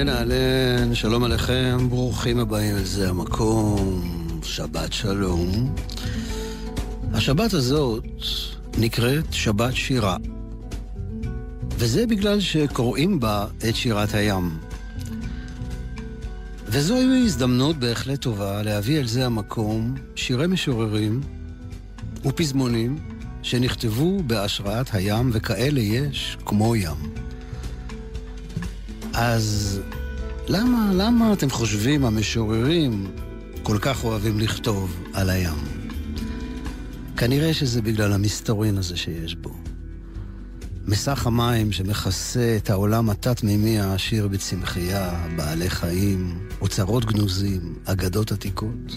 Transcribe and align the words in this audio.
אהלן 0.00 0.08
אהלן, 0.08 0.94
שלום 0.94 1.24
עליכם, 1.24 1.88
ברוכים 1.90 2.38
הבאים 2.38 2.76
אל 2.76 2.84
זה 2.84 3.08
המקום, 3.08 4.02
שבת 4.42 4.92
שלום. 4.92 5.74
השבת 7.14 7.52
הזאת 7.52 8.04
נקראת 8.78 9.32
שבת 9.32 9.74
שירה, 9.74 10.16
וזה 11.78 12.06
בגלל 12.06 12.40
שקוראים 12.40 13.20
בה 13.20 13.46
את 13.68 13.76
שירת 13.76 14.14
הים. 14.14 14.58
וזוהי 16.66 17.24
הזדמנות 17.24 17.76
בהחלט 17.76 18.20
טובה 18.20 18.62
להביא 18.62 19.00
אל 19.00 19.06
זה 19.06 19.26
המקום 19.26 19.94
שירי 20.14 20.46
משוררים 20.46 21.20
ופזמונים 22.24 22.98
שנכתבו 23.42 24.22
בהשראת 24.22 24.94
הים, 24.94 25.30
וכאלה 25.32 25.80
יש 25.80 26.36
כמו 26.44 26.76
ים. 26.76 27.14
אז 29.12 29.80
למה, 30.48 30.90
למה 30.94 31.32
אתם 31.32 31.50
חושבים, 31.50 32.04
המשוררים, 32.04 33.10
כל 33.62 33.78
כך 33.80 34.04
אוהבים 34.04 34.40
לכתוב 34.40 34.96
על 35.12 35.30
הים? 35.30 35.58
כנראה 37.16 37.54
שזה 37.54 37.82
בגלל 37.82 38.12
המסתורין 38.12 38.78
הזה 38.78 38.96
שיש 38.96 39.34
בו. 39.34 39.54
מסך 40.86 41.26
המים 41.26 41.72
שמכסה 41.72 42.56
את 42.56 42.70
העולם 42.70 43.10
התת-מימי 43.10 43.80
העשיר 43.80 44.28
בצמחייה, 44.28 45.26
בעלי 45.36 45.70
חיים, 45.70 46.48
אוצרות 46.60 47.04
גנוזים, 47.04 47.74
אגדות 47.84 48.32
עתיקות. 48.32 48.96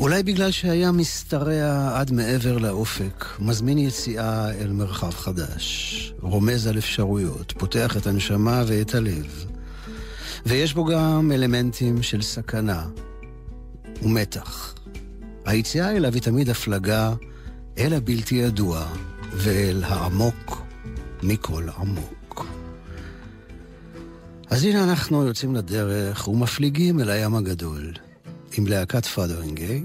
אולי 0.00 0.22
בגלל 0.22 0.50
שהים 0.50 0.98
משתרע 0.98 1.98
עד 2.00 2.12
מעבר 2.12 2.58
לאופק, 2.58 3.24
מזמין 3.38 3.78
יציאה 3.78 4.50
אל 4.50 4.72
מרחב 4.72 5.10
חדש, 5.10 6.14
רומז 6.20 6.66
על 6.66 6.78
אפשרויות, 6.78 7.52
פותח 7.58 7.96
את 7.96 8.06
הנשמה 8.06 8.62
ואת 8.66 8.94
הלב. 8.94 9.53
ויש 10.46 10.74
בו 10.74 10.84
גם 10.84 11.32
אלמנטים 11.34 12.02
של 12.02 12.22
סכנה 12.22 12.86
ומתח. 14.02 14.74
היציאה 15.44 15.96
אליו 15.96 16.14
היא 16.14 16.22
תמיד 16.22 16.50
הפלגה 16.50 17.14
אל 17.78 17.94
הבלתי 17.94 18.34
ידוע 18.34 18.86
ואל 19.32 19.82
העמוק 19.84 20.62
מכל 21.22 21.68
עמוק. 21.78 22.46
אז 24.50 24.64
הנה 24.64 24.84
אנחנו 24.84 25.26
יוצאים 25.26 25.54
לדרך 25.54 26.28
ומפליגים 26.28 27.00
אל 27.00 27.10
הים 27.10 27.34
הגדול. 27.34 27.92
עם 28.58 28.66
להקת 28.66 29.06
פאדרינגיי, 29.06 29.84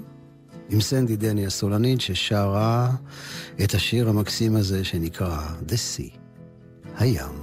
עם 0.70 0.82
סנדי 0.82 1.16
דני 1.16 1.46
הסולנית 1.46 2.02
ששרה 2.02 2.92
את 3.64 3.74
השיר 3.74 4.10
המקסים 4.10 4.56
הזה 4.56 4.84
שנקרא 4.84 5.48
The 5.68 5.74
Sea, 5.74 6.18
הים. 6.98 7.39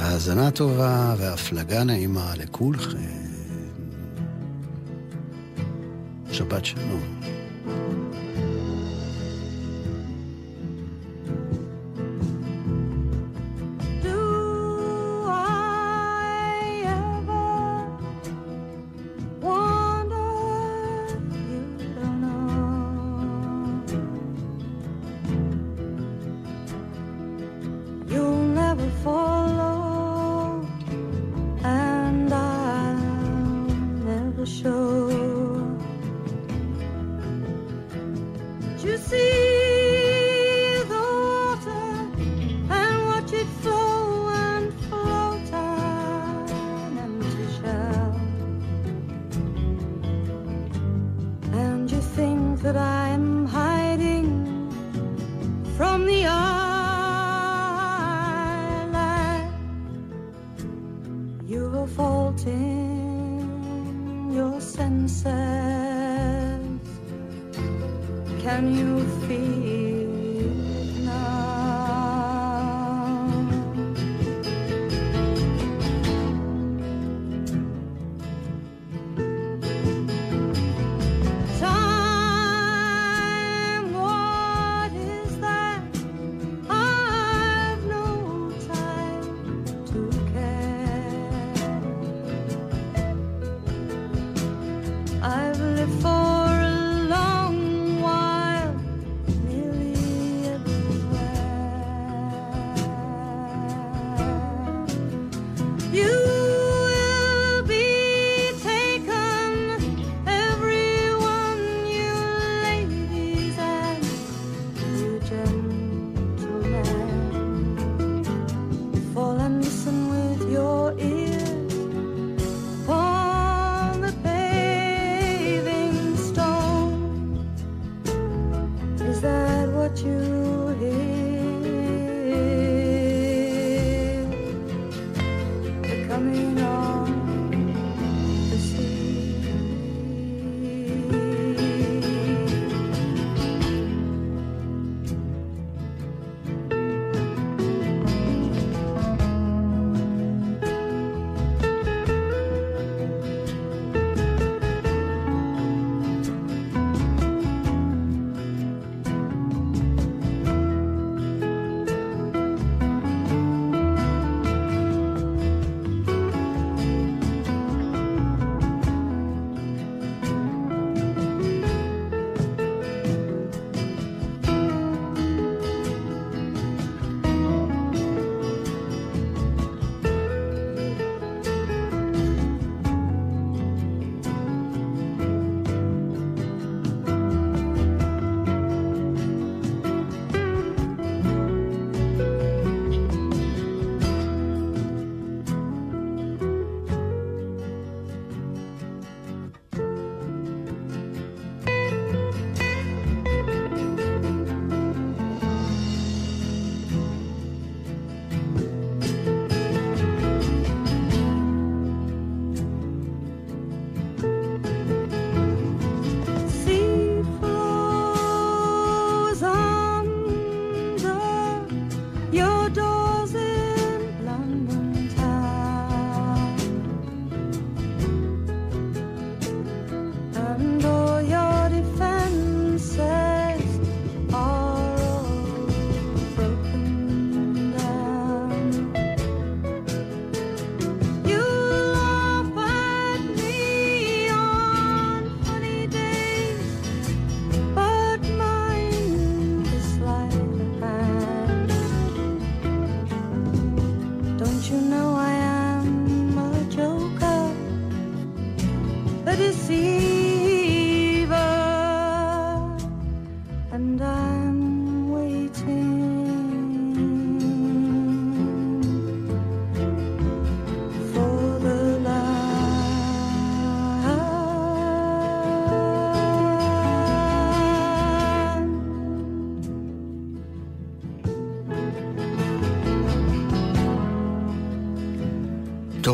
האזנה 0.00 0.50
טובה 0.50 1.14
והפלגה 1.18 1.84
נעימה 1.84 2.32
לכולכם. 2.36 2.98
שבת 6.32 6.64
שלום. 6.64 7.20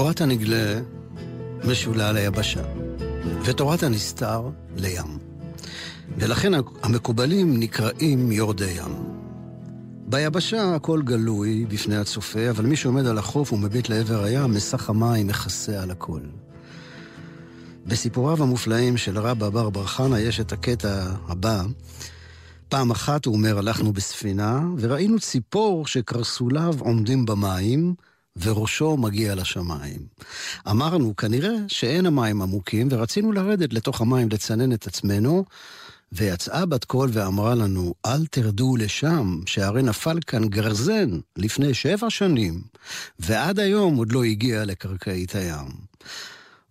תורת 0.07 0.21
הנגלה 0.21 0.81
משולה 1.65 2.13
ליבשה, 2.13 2.63
ותורת 3.45 3.83
הנסתר 3.83 4.49
לים. 4.77 5.19
ולכן 6.19 6.53
המקובלים 6.83 7.61
נקראים 7.61 8.33
יורדי 8.33 8.71
ים. 8.71 8.95
ביבשה 10.07 10.75
הכל 10.75 11.03
גלוי 11.03 11.67
בפני 11.69 11.97
הצופה, 11.97 12.51
אבל 12.51 12.67
מי 12.67 12.77
שעומד 12.77 13.07
על 13.07 13.19
החוף 13.19 13.53
ומביט 13.53 13.89
לעבר 13.89 14.25
הים, 14.25 14.55
מסך 14.55 14.91
המים 14.91 15.27
מכסה 15.27 15.83
על 15.83 15.91
הכל. 15.91 16.21
בסיפוריו 17.87 18.43
המופלאים 18.43 18.97
של 18.97 19.19
רבא 19.19 19.49
בר 19.49 19.71
בר 19.71 19.87
חנה 19.87 20.21
יש 20.21 20.41
את 20.41 20.53
הקטע 20.53 21.07
הבא. 21.29 21.65
פעם 22.69 22.91
אחת, 22.91 23.27
הוא 23.27 23.35
אומר, 23.35 23.59
הלכנו 23.59 23.93
בספינה, 23.93 24.61
וראינו 24.79 25.21
ציפור 25.21 25.87
שקרסוליו 25.87 26.75
עומדים 26.79 27.27
במים, 27.27 27.95
וראשו 28.41 28.97
מגיע 28.97 29.35
לשמיים. 29.35 30.01
אמרנו, 30.71 31.17
כנראה 31.17 31.55
שאין 31.69 32.07
המים 32.07 32.43
עמוקים, 32.43 32.89
ורצינו 32.91 33.33
לרדת 33.33 33.73
לתוך 33.73 34.01
המים 34.01 34.29
לצנן 34.29 34.73
את 34.73 34.87
עצמנו, 34.87 35.45
ויצאה 36.13 36.67
בת 36.67 36.85
קול 36.85 37.11
ואמרה 37.13 37.55
לנו, 37.55 37.95
אל 38.07 38.27
תרדו 38.27 38.77
לשם, 38.77 39.41
שהרי 39.47 39.83
נפל 39.83 40.19
כאן 40.27 40.49
גרזן 40.49 41.19
לפני 41.37 41.75
שבע 41.75 42.11
שנים, 42.11 42.63
ועד 43.19 43.59
היום 43.59 43.97
עוד 43.97 44.13
לא 44.13 44.25
הגיע 44.25 44.65
לקרקעית 44.65 45.35
הים. 45.35 45.69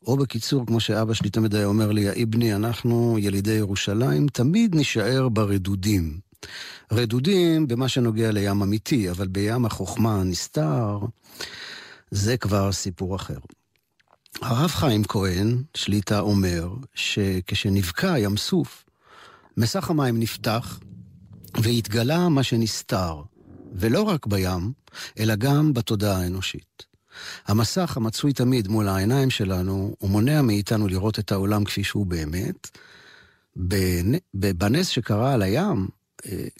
או 0.08 0.18
בקיצור, 0.18 0.66
כמו 0.66 0.80
שאבא 0.80 1.14
שלי 1.14 1.30
תמיד 1.30 1.56
היה 1.56 1.66
אומר 1.66 1.92
לי, 1.92 2.10
האבני, 2.10 2.56
אנחנו, 2.56 3.18
ילידי 3.20 3.54
ירושלים, 3.54 4.28
תמיד 4.28 4.76
נישאר 4.76 5.30
ברדודים. 5.30 6.20
רדודים 6.92 7.68
במה 7.68 7.88
שנוגע 7.88 8.32
לים 8.32 8.62
אמיתי, 8.62 9.10
אבל 9.10 9.28
בים 9.28 9.66
החוכמה 9.66 10.16
הנסתר, 10.16 11.00
זה 12.12 12.38
כבר 12.38 12.72
סיפור 12.72 13.16
אחר. 13.16 13.38
הרב 14.42 14.70
חיים 14.70 15.04
כהן, 15.04 15.64
שליטה, 15.74 16.20
אומר 16.20 16.70
שכשנבקע 16.94 18.20
ים 18.20 18.38
סוף, 18.38 18.86
מסך 19.58 19.90
המים 19.90 20.20
נפתח 20.20 20.80
והתגלה 21.62 22.30
מה 22.30 22.44
שנסתר, 22.44 23.22
ולא 23.74 24.02
רק 24.02 24.28
בים, 24.28 24.72
אלא 25.20 25.36
גם 25.36 25.74
בתודעה 25.74 26.22
האנושית. 26.22 26.86
המסך 27.48 27.98
המצוי 27.98 28.34
תמיד 28.34 28.68
מול 28.68 28.88
העיניים 28.88 29.30
שלנו, 29.30 29.96
הוא 30.00 30.10
מונע 30.10 30.42
מאיתנו 30.42 30.88
לראות 30.88 31.20
את 31.20 31.32
העולם 31.32 31.64
כפי 31.64 31.84
שהוא 31.84 32.06
באמת. 32.06 32.78
בנס 34.34 34.88
שקרה 34.88 35.34
על 35.34 35.42
הים, 35.42 35.88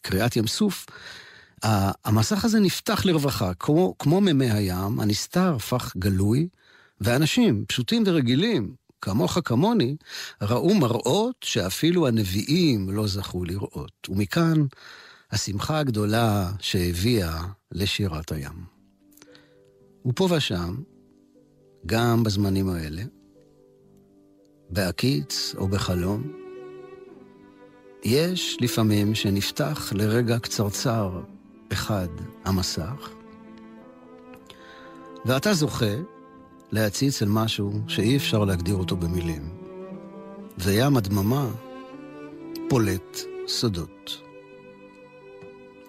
קריעת 0.02 0.36
ים 0.36 0.48
סוף, 0.48 0.86
המסך 2.06 2.46
הזה 2.46 2.60
נפתח 2.60 3.06
לרווחה, 3.06 3.54
כמו, 3.54 3.96
כמו 4.00 4.22
מימי 4.22 4.52
הים, 4.52 5.00
הנסתר 5.00 5.56
הפך 5.56 5.94
גלוי, 5.98 6.48
ואנשים 7.02 7.66
פשוטים 7.68 8.04
ורגילים, 8.06 8.76
כמוך 9.02 9.38
כמוני, 9.46 9.96
ראו 10.42 10.76
מראות 10.76 11.36
שאפילו 11.42 12.08
הנביאים 12.08 12.90
לא 12.90 13.08
זכו 13.08 13.46
לראות. 13.46 14.08
ומכאן 14.10 14.66
השמחה 15.32 15.80
הגדולה 15.80 16.52
שהביאה 16.60 17.44
לשירת 17.72 18.32
הים. 18.32 18.66
ופה 20.06 20.28
ושם, 20.32 20.76
גם 21.86 22.24
בזמנים 22.24 22.70
האלה, 22.70 23.04
בהקיץ 24.70 25.56
או 25.58 25.68
בחלום, 25.68 26.45
יש 28.06 28.58
לפעמים 28.62 29.16
שנפתח 29.16 29.94
לרגע 29.96 30.40
קצרצר 30.40 31.22
אחד 31.72 32.08
המסך, 32.46 33.10
ואתה 35.26 35.54
זוכה 35.54 35.96
להציץ 36.72 37.22
אל 37.22 37.28
משהו 37.28 37.74
שאי 37.88 38.18
אפשר 38.18 38.46
להגדיר 38.46 38.76
אותו 38.76 38.96
במילים. 38.96 39.50
וים 40.58 40.98
הדממה 40.98 41.50
פולט 42.70 43.20
סודות. 43.48 44.22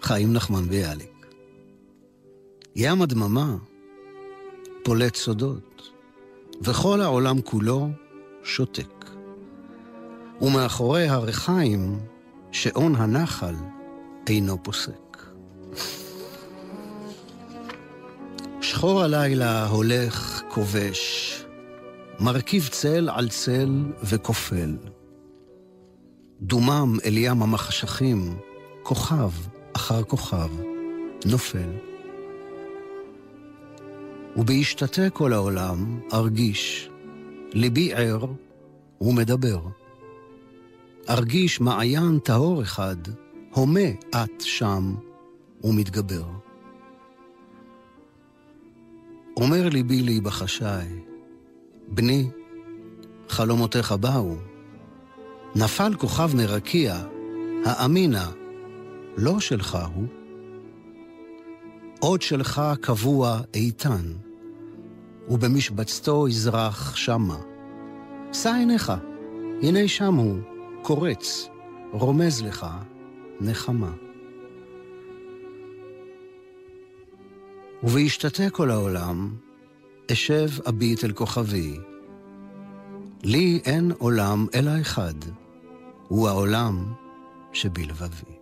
חיים 0.02 0.32
נחמן 0.32 0.68
ביאליק. 0.68 1.26
ים 2.76 3.02
הדממה 3.02 3.56
פולט 4.84 5.14
סודות, 5.14 5.90
וכל 6.60 7.00
העולם 7.00 7.40
כולו 7.42 7.88
שותק. 8.44 8.95
ומאחורי 10.40 11.08
הרחיים, 11.08 11.98
שעון 12.52 12.94
הנחל 12.94 13.54
אינו 14.26 14.62
פוסק. 14.62 15.26
שחור 18.60 19.02
הלילה 19.02 19.66
הולך 19.66 20.42
כובש, 20.48 21.32
מרכיב 22.20 22.68
צל 22.72 23.08
על 23.12 23.28
צל 23.28 23.84
וכופל. 24.02 24.76
דומם 26.40 26.96
אל 27.04 27.16
ים 27.16 27.42
המחשכים, 27.42 28.36
כוכב 28.82 29.30
אחר 29.72 30.02
כוכב, 30.02 30.48
נופל. 31.26 31.70
ובהשתתה 34.36 35.10
כל 35.10 35.32
העולם 35.32 36.00
ארגיש, 36.12 36.90
ליבי 37.52 37.94
ער 37.94 38.26
ומדבר. 39.00 39.60
ארגיש 41.08 41.60
מעיין 41.60 42.18
טהור 42.18 42.62
אחד, 42.62 42.96
הומה 43.54 43.88
את 44.10 44.40
שם 44.40 44.94
ומתגבר. 45.64 46.24
אומר 49.36 49.68
ליבי 49.68 50.02
לי 50.02 50.20
בחשאי, 50.20 50.86
בני, 51.88 52.30
חלומותיך 53.28 53.92
באו. 53.92 54.36
נפל 55.54 55.94
כוכב 55.94 56.30
מרקיע, 56.36 56.96
האמינה, 57.64 58.30
לא 59.16 59.40
שלך 59.40 59.78
הוא. 59.94 60.06
עוד 62.00 62.22
שלך 62.22 62.62
קבוע 62.80 63.40
איתן. 63.54 64.12
ובמשבצתו 65.28 66.28
יזרח 66.28 66.96
שמה. 66.96 67.38
שא 68.32 68.54
עיניך, 68.54 68.92
הנה 69.62 69.88
שם 69.88 70.14
הוא, 70.14 70.38
קורץ, 70.86 71.48
רומז 71.92 72.42
לך 72.42 72.66
נחמה. 73.40 73.92
ובהשתתה 77.82 78.50
כל 78.50 78.70
העולם, 78.70 79.36
אשב 80.12 80.48
אביט 80.68 81.04
אל 81.04 81.12
כוכבי. 81.12 81.76
לי 83.22 83.60
אין 83.64 83.92
עולם 83.98 84.46
אלא 84.54 84.70
אחד, 84.80 85.14
הוא 86.08 86.28
העולם 86.28 86.92
שבלבבי. 87.52 88.36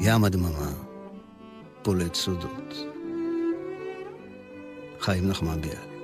ים 0.00 0.24
הדממה, 0.24 0.72
פולט 1.82 2.14
סודות. 2.14 2.74
חיים 5.00 5.28
נחמן 5.28 5.60
ביאליק. 5.60 5.95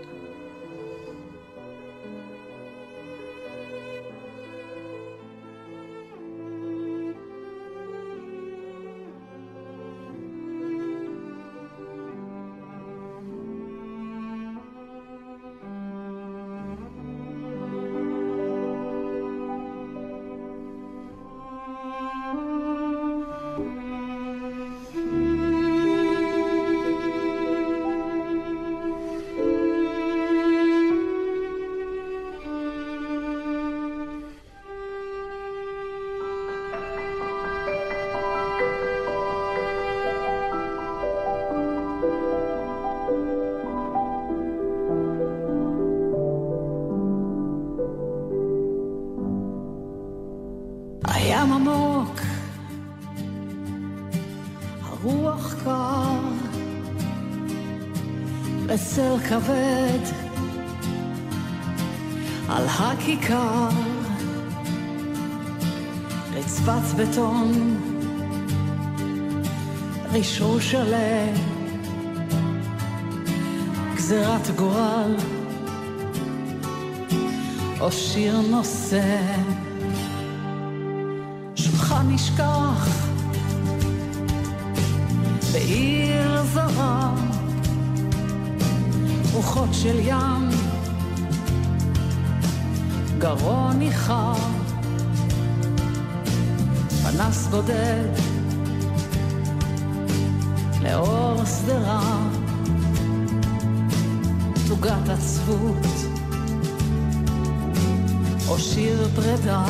כבד 59.29 59.99
על 62.49 62.67
הכיכר, 62.69 63.69
רצפת 66.35 66.95
בטון, 66.97 67.77
רשרוש 70.13 70.71
שלם, 70.71 71.35
גזירת 73.97 74.51
גורל, 74.57 75.17
או 77.81 77.93
שיר 77.93 78.41
נושא, 78.51 79.21
רוחות 89.63 89.77
של 89.83 89.99
ים, 89.99 90.49
גרון 93.19 93.79
ניחר, 93.79 94.35
פנס 97.03 97.47
בודד 97.47 98.09
לאור 100.83 101.45
שדרה, 101.45 102.29
תוגת 104.69 105.09
עצבות 105.09 105.87
או 108.49 108.59
שיר 108.59 109.09
פרידה. 109.15 109.65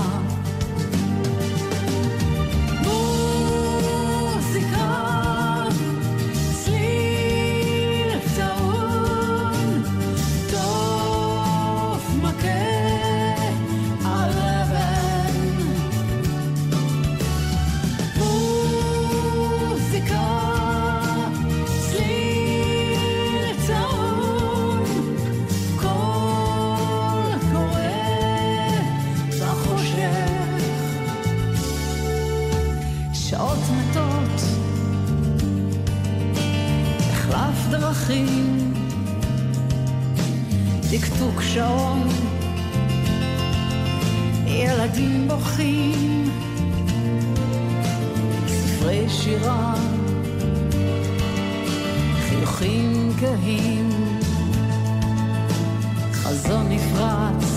שעון, 41.41 42.09
ילדים 44.47 45.29
בוכים, 45.29 46.31
ספרי 48.47 49.09
שירה, 49.09 49.75
חיוכים 52.29 53.13
כהים, 53.21 53.91
חזון 56.13 56.69
נפרץ, 56.69 57.52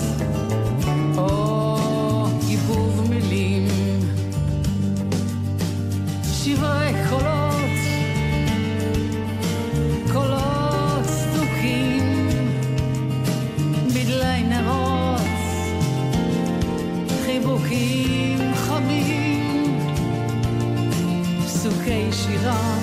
שירה, 22.12 22.78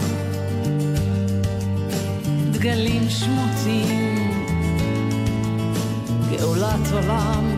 דגלים 2.52 3.10
שמוטים, 3.10 4.32
גאולת 6.32 6.92
עולם, 6.94 7.52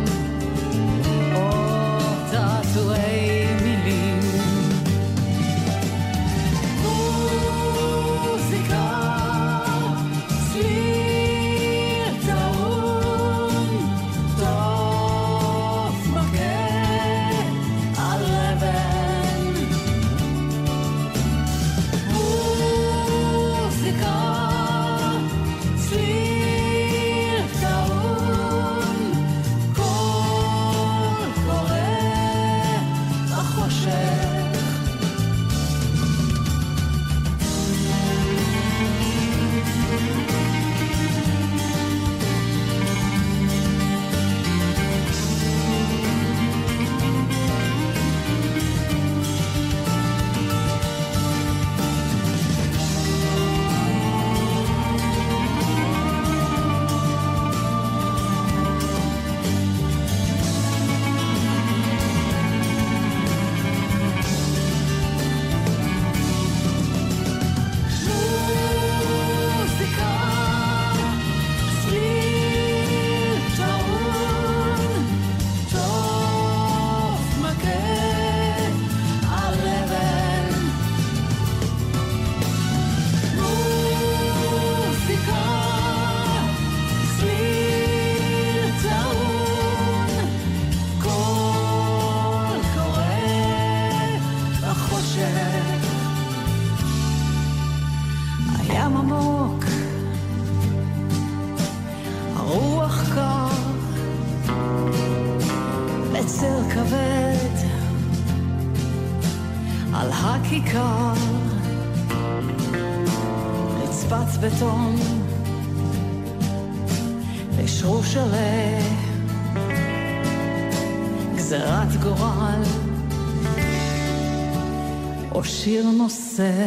שיר 125.47 125.85
נושא. 125.85 126.65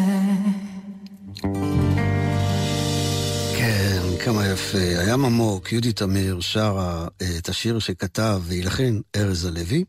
כן, 3.57 4.03
כמה 4.25 4.47
יפה. 4.47 4.79
הים 4.79 5.25
עמוק, 5.25 5.73
יהודי 5.73 5.93
תמיר 5.93 6.41
שרה 6.41 7.09
אה, 7.23 7.39
את 7.39 7.49
השיר 7.49 7.79
שכתב 7.79 8.41
והלחין 8.45 9.03
ארז 9.17 9.45
הלוי. 9.45 9.85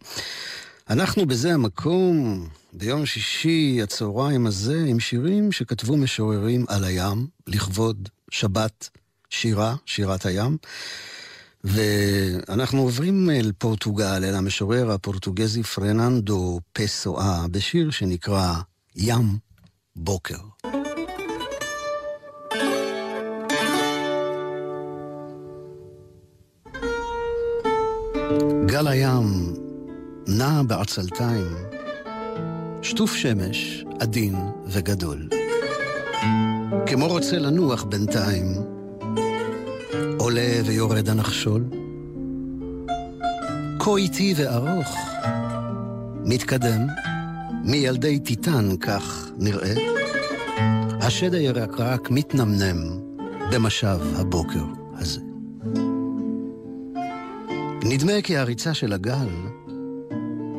אנחנו 0.90 1.26
בזה 1.26 1.54
המקום, 1.54 2.48
ביום 2.74 3.06
שישי 3.06 3.80
הצהריים 3.84 4.48
הזה, 4.48 4.84
עם 4.88 5.00
שירים 5.00 5.52
שכתבו 5.52 5.98
משוררים 5.98 6.66
על 6.68 6.84
הים, 6.84 7.28
לכבוד 7.48 8.10
שבת 8.32 8.90
שירה, 9.30 9.76
שירת 9.86 10.26
הים. 10.26 10.58
ואנחנו 11.64 12.82
עוברים 12.82 13.30
אל 13.30 13.52
פורטוגל, 13.58 14.24
אל 14.24 14.36
המשורר 14.36 14.92
הפורטוגזי 14.92 15.64
פרננדו 15.64 16.60
פסואה, 16.74 17.48
בשיר 17.52 17.92
שנקרא 17.92 18.54
ים 18.96 19.38
בוקר. 19.96 20.38
גל 28.66 28.88
הים 28.88 29.54
נע 30.28 30.64
בעצלתיים, 30.64 31.48
שטוף 32.82 33.16
שמש 33.16 33.86
עדין 34.00 34.36
וגדול. 34.68 35.30
כמו 36.86 37.08
רוצה 37.08 37.40
לנוח 37.40 37.84
בינתיים, 37.84 38.46
עולה 40.20 40.62
ויורד 40.66 41.10
הנחשול. 41.10 41.64
כה 43.80 43.98
איטי 43.98 44.34
וארוך, 44.38 44.98
מתקדם, 46.26 46.88
מילדי 47.64 48.20
טיטן 48.20 48.78
כך 48.78 49.30
נראה. 49.38 49.74
השד 51.02 51.34
הירקרק 51.34 52.12
מתנמנם 52.12 52.78
במשב 53.52 54.00
הבוקר 54.16 54.64
הזה. 54.94 55.22
נדמה 57.84 58.22
כי 58.24 58.38
הריצה 58.38 58.74
של 58.74 58.94
הגל 58.94 59.30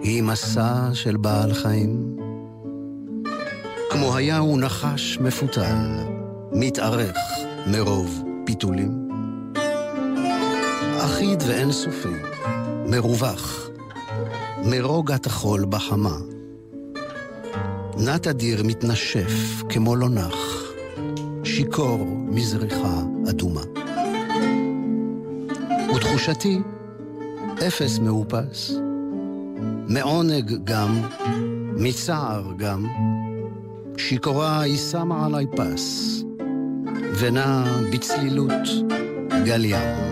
היא 0.02 0.22
מסע 0.22 0.90
של 0.92 1.16
בעל 1.16 1.54
חיים. 1.54 2.16
כמו 3.90 4.16
היה 4.16 4.38
הוא 4.38 4.60
נחש 4.60 5.18
מפותל, 5.18 6.06
מתארך 6.52 7.16
מרוב 7.66 8.22
פיתולים. 8.46 8.99
אחיד 11.04 11.42
ואינסופי, 11.46 12.08
מרווח, 12.86 13.68
מרוגת 14.64 15.26
החול 15.26 15.64
בחמה. 15.68 16.16
נת 17.96 18.26
אדיר 18.26 18.62
מתנשף 18.64 19.62
כמו 19.68 19.96
לא 19.96 20.08
נח, 20.08 20.36
שיכור 21.44 22.06
מזריחה 22.06 23.02
אדומה. 23.30 23.60
ותחושתי, 25.96 26.60
אפס 27.66 27.98
מאופס, 27.98 28.72
מעונג 29.88 30.64
גם, 30.64 31.02
מצער 31.76 32.42
גם, 32.56 32.86
שיכורה 33.96 34.60
היא 34.60 34.78
שמה 34.78 35.26
עלי 35.26 35.46
פס, 35.56 36.22
ונע 37.18 37.64
בצלילות 37.92 38.68
גל 39.44 39.64
ים. 39.64 40.09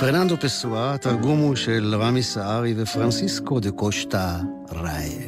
פרננדו 0.00 0.36
פסואה, 0.36 0.94
התרגום 0.94 1.38
הוא 1.38 1.56
של 1.56 1.94
רמי 2.00 2.22
סהרי 2.22 2.74
ופרנסיסקו 2.76 3.60
דה 3.60 3.70
קושטה 3.70 4.38
רייש. 4.72 5.27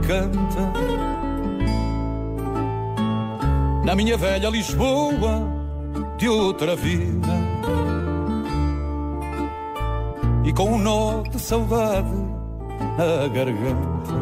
Encanta. 0.00 0.72
Na 3.84 3.94
minha 3.94 4.16
velha 4.16 4.48
Lisboa 4.48 5.46
de 6.16 6.28
outra 6.28 6.74
vida. 6.74 7.28
E 10.44 10.52
com 10.52 10.72
um 10.72 10.78
nó 10.78 11.22
de 11.22 11.38
saudade 11.38 12.08
na 12.96 13.28
garganta. 13.28 14.14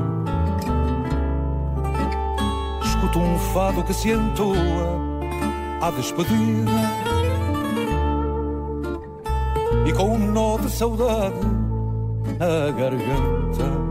Escuto 2.84 3.20
um 3.20 3.38
fado 3.38 3.82
que 3.84 3.94
se 3.94 4.10
entoa 4.10 4.56
à 5.80 5.90
despedida. 5.92 6.70
E 9.86 9.92
com 9.92 10.14
um 10.14 10.18
nó 10.18 10.58
de 10.58 10.70
saudade 10.70 11.36
a 12.40 12.70
garganta. 12.72 13.87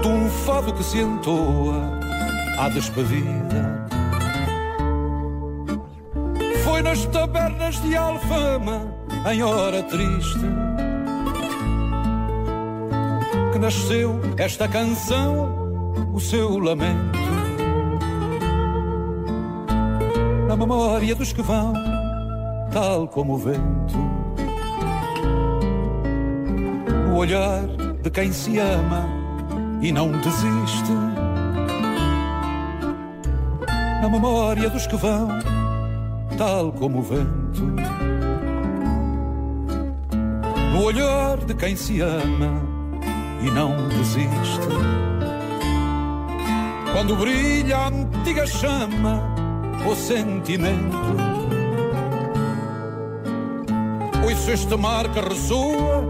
Escuto 0.00 0.08
um 0.08 0.30
fado 0.30 0.72
que 0.72 0.82
se 0.82 0.98
entoa 0.98 2.00
à 2.58 2.70
despedida. 2.70 3.86
Foi 6.64 6.80
nas 6.80 7.04
tabernas 7.06 7.82
de 7.82 7.94
Alfama, 7.94 8.94
em 9.30 9.42
hora 9.42 9.82
triste, 9.82 10.40
que 13.52 13.58
nasceu 13.58 14.18
esta 14.38 14.66
canção, 14.66 15.92
o 16.14 16.18
seu 16.18 16.58
lamento. 16.58 17.18
Na 20.48 20.56
memória 20.56 21.14
dos 21.14 21.34
que 21.34 21.42
vão, 21.42 21.74
tal 22.72 23.06
como 23.06 23.34
o 23.34 23.38
vento 23.38 23.98
olhar 27.14 27.66
de 28.02 28.08
quem 28.08 28.32
se 28.32 28.58
ama 28.58 29.19
e 29.80 29.92
não 29.92 30.10
desiste. 30.12 30.92
Na 34.02 34.08
memória 34.08 34.68
dos 34.70 34.86
que 34.86 34.96
vão, 34.96 35.28
tal 36.36 36.72
como 36.72 36.98
o 36.98 37.02
vento. 37.02 37.62
No 40.72 40.84
olhar 40.84 41.38
de 41.38 41.54
quem 41.54 41.76
se 41.76 42.00
ama 42.00 42.62
e 43.42 43.50
não 43.50 43.88
desiste. 43.88 44.68
Quando 46.92 47.16
brilha 47.16 47.76
a 47.76 47.88
antiga 47.88 48.46
chama, 48.46 49.22
o 49.86 49.94
sentimento. 49.94 50.96
Ouço 54.22 54.50
este 54.50 54.76
mar 54.76 55.08
que 55.08 55.20
ressoa 55.20 56.04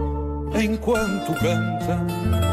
enquanto 0.61 1.33
canta 1.33 2.50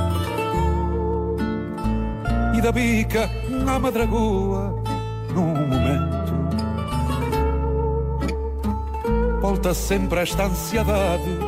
e 2.59 2.61
da 2.61 2.73
bica 2.73 3.31
na 3.65 3.79
madragoa 3.79 4.75
num 5.33 5.55
momento. 5.55 6.35
Volta 9.41 9.73
sempre 9.73 10.21
esta 10.21 10.45
ansiedade 10.45 11.39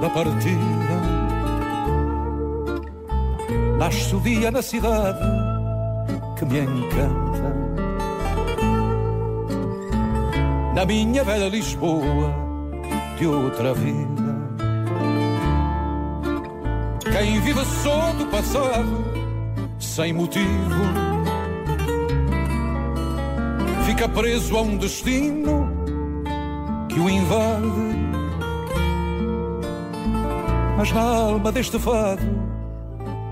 da 0.00 0.08
partida. 0.08 0.58
Nasce 3.78 4.16
o 4.16 4.20
dia 4.20 4.50
na 4.50 4.62
cidade 4.62 5.20
que 6.38 6.44
me 6.46 6.60
encanta. 6.60 7.54
Na 10.74 10.86
minha 10.86 11.24
velha 11.24 11.48
Lisboa 11.48 12.32
de 13.18 13.26
outra 13.26 13.74
vida. 13.74 14.38
Quem 17.12 17.40
vive 17.40 17.64
só 17.82 18.12
do 18.12 18.26
passado, 18.26 19.17
sem 19.98 20.12
motivo, 20.12 20.46
fica 23.84 24.08
preso 24.08 24.56
a 24.56 24.62
um 24.62 24.76
destino 24.76 25.68
que 26.88 27.00
o 27.00 27.10
invade. 27.10 27.66
Mas 30.76 30.92
na 30.92 31.00
alma 31.00 31.50
deste 31.50 31.80
fado, 31.80 32.22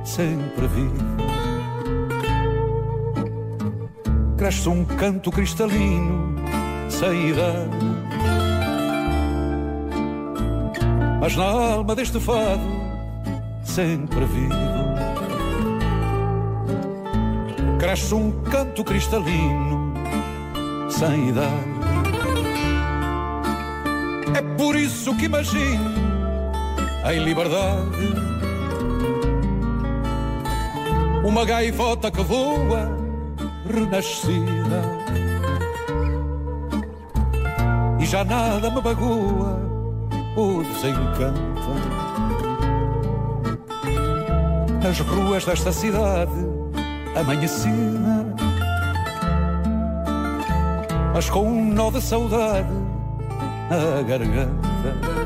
sempre 0.02 0.66
vivo, 0.66 1.16
cresce 4.37 4.68
um 4.68 4.85
canto 4.85 5.31
cristalino, 5.31 6.35
sem 6.88 7.29
idade. 7.29 7.79
Mas 11.20 11.37
na 11.37 11.44
alma 11.44 11.94
deste 11.94 12.18
fado, 12.18 12.61
sempre 13.62 14.24
vivo. 14.24 14.86
Cresce 17.87 18.16
um 18.16 18.33
canto 18.42 18.83
cristalino, 18.83 19.94
sem 20.90 21.29
idade. 21.29 21.53
É 24.37 24.42
por 24.59 24.75
isso 24.75 25.16
que 25.16 25.27
imagino 25.27 25.94
em 27.09 27.20
liberdade. 27.20 28.12
Uma 31.25 31.44
gaivota 31.44 32.11
que 32.11 32.25
voa 32.25 32.90
renascida. 33.72 34.83
E 38.01 38.05
já 38.05 38.25
nada 38.25 38.68
me 38.68 38.81
bagoa 38.81 39.61
ou 40.35 40.64
desencanta 40.64 41.33
nas 44.83 44.99
ruas 44.99 45.44
desta 45.44 45.70
cidade 45.70 46.55
amanhecida, 47.15 48.25
mas 51.13 51.29
com 51.29 51.47
um 51.47 51.73
nó 51.73 51.91
de 51.91 52.01
saudade 52.01 52.69
na 53.69 54.01
garganta. 54.03 55.21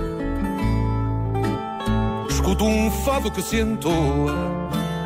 escuto 2.46 2.64
um 2.64 2.92
fado 2.92 3.32
que 3.32 3.42
se 3.42 3.60
entoa 3.60 4.36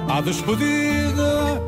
à 0.10 0.22
despedida. 0.22 1.62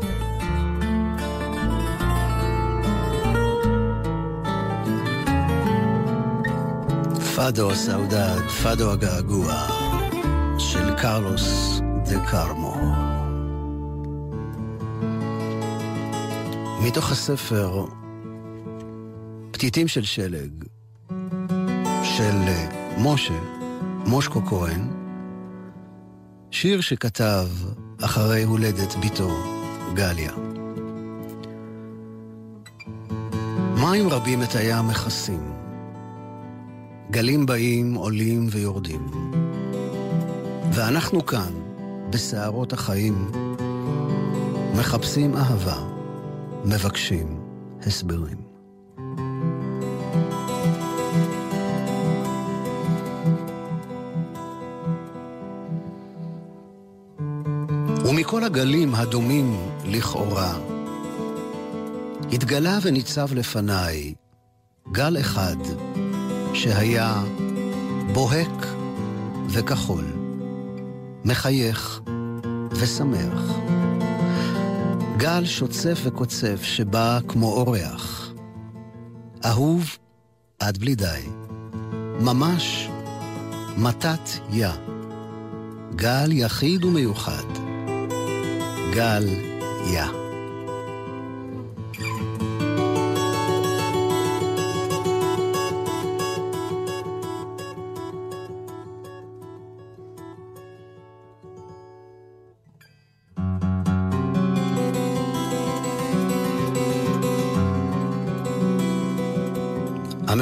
פאדו 7.36 7.72
הסעודד, 7.72 8.48
פאדו 8.64 8.92
הגעגוע, 8.92 9.54
של 10.58 10.94
קרלוס 10.94 11.82
דה 12.06 12.20
קרמו. 12.26 12.65
מתוך 16.87 17.13
הספר 17.13 17.85
פתיתים 19.51 19.89
של 19.89 20.05
שלג, 20.05 20.65
של 22.03 22.37
משה, 22.99 23.39
מושקו 24.07 24.47
כהן, 24.47 24.81
שיר 26.51 26.81
שכתב 26.81 27.47
אחרי 28.03 28.43
הולדת 28.43 28.95
בתו, 29.05 29.31
גליה. 29.95 30.33
מים 33.75 34.09
רבים 34.09 34.43
את 34.43 34.55
הים 34.55 34.89
מכסים. 34.89 35.53
גלים 37.11 37.47
באים, 37.47 37.95
עולים 37.95 38.47
ויורדים. 38.51 39.07
ואנחנו 40.73 41.27
כאן, 41.27 41.53
בסערות 42.11 42.73
החיים, 42.73 43.31
מחפשים 44.75 45.37
אהבה, 45.37 45.96
מבקשים 46.67 47.41
הסברים. 47.87 48.37
ומכל 58.05 58.45
הגלים 58.45 58.95
הדומים 58.95 59.57
לכאורה, 59.85 60.59
התגלה 62.33 62.79
וניצב 62.83 63.35
לפניי 63.35 64.15
גל 64.93 65.21
אחד 65.21 65.57
שהיה 66.55 67.23
בוהק 68.13 68.67
וכחול, 69.49 70.05
מחייך 71.25 72.01
ושמח. 72.71 73.86
גל 75.17 75.45
שוצף 75.45 75.99
וקוצף 76.05 76.63
שבא 76.63 77.19
כמו 77.29 77.53
אורח. 77.53 78.33
אהוב 79.45 79.97
עד 80.59 80.79
בלי 80.79 80.95
די. 80.95 81.23
ממש 82.21 82.89
מתת 83.79 84.29
יה. 84.51 84.73
גל 85.95 86.33
יחיד 86.33 86.85
ומיוחד. 86.85 87.47
גל 88.93 89.25
יה. 89.93 90.26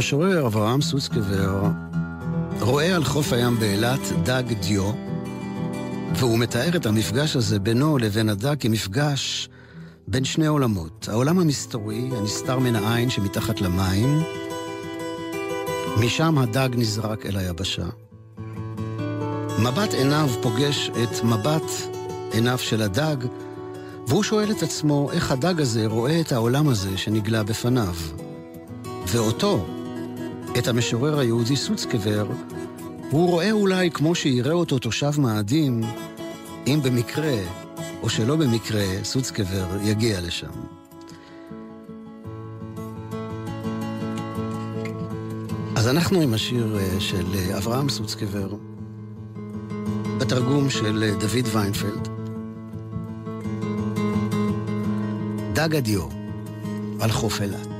המשורר 0.04 0.46
אברהם 0.46 0.82
סוסקבר 0.82 1.62
רואה 2.60 2.96
על 2.96 3.04
חוף 3.04 3.32
הים 3.32 3.58
באילת 3.58 4.00
דג 4.22 4.42
דיו, 4.60 4.92
והוא 6.14 6.38
מתאר 6.38 6.76
את 6.76 6.86
המפגש 6.86 7.36
הזה 7.36 7.58
בינו 7.58 7.98
לבין 7.98 8.28
הדג 8.28 8.56
כמפגש 8.60 9.48
בין 10.08 10.24
שני 10.24 10.46
עולמות. 10.46 11.08
העולם 11.10 11.38
המסתורי, 11.38 12.10
הנסתר 12.18 12.58
מן 12.58 12.76
העין 12.76 13.10
שמתחת 13.10 13.60
למים, 13.60 14.22
משם 16.00 16.38
הדג 16.38 16.68
נזרק 16.76 17.26
אל 17.26 17.36
היבשה. 17.36 17.86
מבט 19.58 19.94
עיניו 19.94 20.28
פוגש 20.42 20.90
את 21.02 21.24
מבט 21.24 21.70
עיניו 22.32 22.58
של 22.58 22.82
הדג, 22.82 23.16
והוא 24.06 24.22
שואל 24.22 24.50
את 24.50 24.62
עצמו 24.62 25.10
איך 25.12 25.30
הדג 25.30 25.60
הזה 25.60 25.86
רואה 25.86 26.20
את 26.20 26.32
העולם 26.32 26.68
הזה 26.68 26.98
שנגלה 26.98 27.42
בפניו. 27.42 27.94
ואותו, 29.06 29.66
את 30.58 30.68
המשורר 30.68 31.18
היהודי 31.18 31.56
סוצקבר, 31.56 32.26
הוא 33.10 33.30
רואה 33.30 33.52
אולי 33.52 33.90
כמו 33.90 34.14
שיראה 34.14 34.52
אותו 34.52 34.78
תושב 34.78 35.20
מאדים, 35.20 35.80
אם 36.66 36.80
במקרה, 36.82 37.36
או 38.02 38.08
שלא 38.08 38.36
במקרה, 38.36 38.84
סוצקבר 39.02 39.66
יגיע 39.82 40.20
לשם. 40.20 40.50
אז 45.76 45.88
אנחנו 45.88 46.20
עם 46.20 46.34
השיר 46.34 46.78
אה, 46.78 47.00
של 47.00 47.26
אה, 47.34 47.58
אברהם 47.58 47.88
סוצקבר, 47.88 48.48
בתרגום 50.18 50.70
של 50.70 51.02
אה, 51.02 51.14
דוד 51.14 51.48
ויינפלד. 51.52 52.08
דג 55.52 55.76
הדיו, 55.76 56.02
על 57.00 57.10
חוף 57.10 57.40
אילת. 57.42 57.73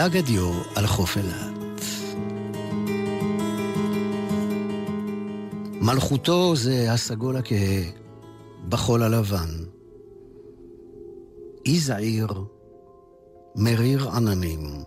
דג 0.00 0.16
הדיו 0.16 0.52
על 0.74 0.86
חוף 0.86 1.16
אילת. 1.16 1.80
מלכותו 5.80 6.56
זה 6.56 6.92
הסגול 6.92 7.36
הכהה 7.36 7.82
בחול 8.68 9.02
הלבן. 9.02 9.48
אי 11.66 11.80
זעיר, 11.80 12.28
מריר 13.56 14.10
עננים. 14.10 14.84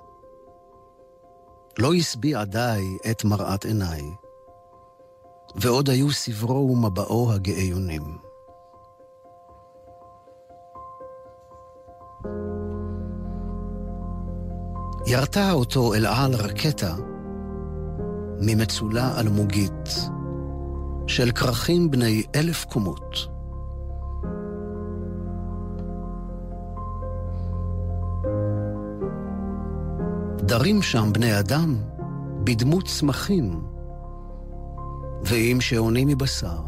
לא 1.79 1.93
השביע 1.93 2.43
די 2.43 2.83
את 3.11 3.23
מראת 3.23 3.65
עיניי, 3.65 4.03
ועוד 5.55 5.89
היו 5.89 6.11
סברו 6.11 6.69
ומבעו 6.71 7.33
הגאיונים. 7.33 8.17
ירתה 15.13 15.51
אותו 15.51 15.93
אל 15.93 16.05
על 16.05 16.35
רקטה 16.35 16.95
ממצולה 18.41 19.19
אלמוגית 19.19 19.89
של 21.07 21.31
כרכים 21.31 21.91
בני 21.91 22.23
אלף 22.35 22.65
קומות. 22.65 23.27
דרים 30.37 30.81
שם 30.81 31.13
בני 31.13 31.39
אדם 31.39 31.75
בדמות 32.43 32.87
צמחים, 32.87 33.61
ואם 35.23 35.57
שעונים 35.61 36.07
מבשר, 36.07 36.61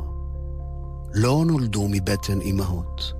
לא 1.13 1.43
נולדו 1.47 1.87
מבטן 1.89 2.41
אמהות. 2.41 3.13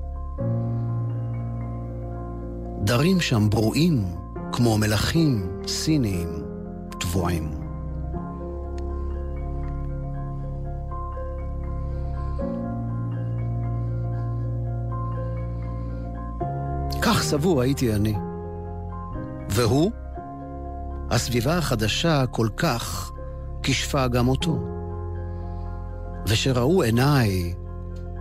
דרים 2.84 3.20
שם 3.20 3.50
ברואים 3.50 4.25
כמו 4.56 4.78
מלכים 4.78 5.62
סיניים 5.68 6.30
טבועים. 7.00 7.52
כך 17.02 17.24
סבור 17.24 17.62
הייתי 17.62 17.96
אני. 17.96 18.16
והוא, 19.50 19.92
הסביבה 21.10 21.58
החדשה 21.58 22.28
כל 22.28 22.48
כך 22.58 23.12
כישפה 23.64 24.08
גם 24.08 24.28
אותו. 24.28 24.60
ושראו 26.28 26.82
עיניי 26.82 27.54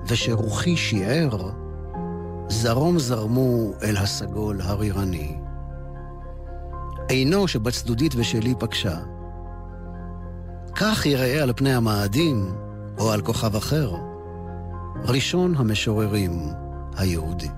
ושרוחי 0.07 0.77
שיער, 0.77 1.51
זרום 2.49 2.99
זרמו 2.99 3.73
אל 3.83 3.97
הסגול 3.97 4.61
הרירני. 4.61 5.44
עינו 7.15 7.49
שבצדודית 7.49 8.15
ושלי 8.17 8.55
פגשה. 8.59 8.99
כך 10.75 11.07
יראה 11.07 11.43
על 11.43 11.53
פני 11.57 11.75
המאדים, 11.75 12.55
או 12.99 13.13
על 13.13 13.23
כוכב 13.23 13.57
אחר, 13.57 13.95
ראשון 15.05 15.55
המשוררים 15.57 16.49
היהודי. 16.97 17.49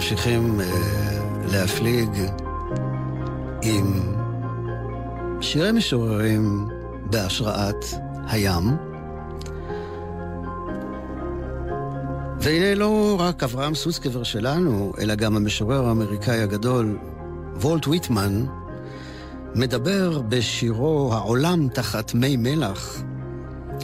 ממשיכים 0.00 0.60
uh, 0.60 0.64
להפליג 1.52 2.08
עם 3.62 4.14
שירי 5.40 5.72
משוררים 5.72 6.68
בהשראת 7.10 7.84
הים. 8.26 8.76
והנה 12.40 12.74
לא 12.74 13.16
רק 13.20 13.42
אברהם 13.42 13.74
סוסקבר 13.74 14.22
שלנו, 14.22 14.92
אלא 15.00 15.14
גם 15.14 15.36
המשורר 15.36 15.88
האמריקאי 15.88 16.40
הגדול, 16.40 16.98
וולט 17.56 17.88
ויטמן, 17.88 18.44
מדבר 19.54 20.22
בשירו 20.28 21.14
"העולם 21.14 21.68
תחת 21.68 22.14
מי 22.14 22.36
מלח" 22.36 23.02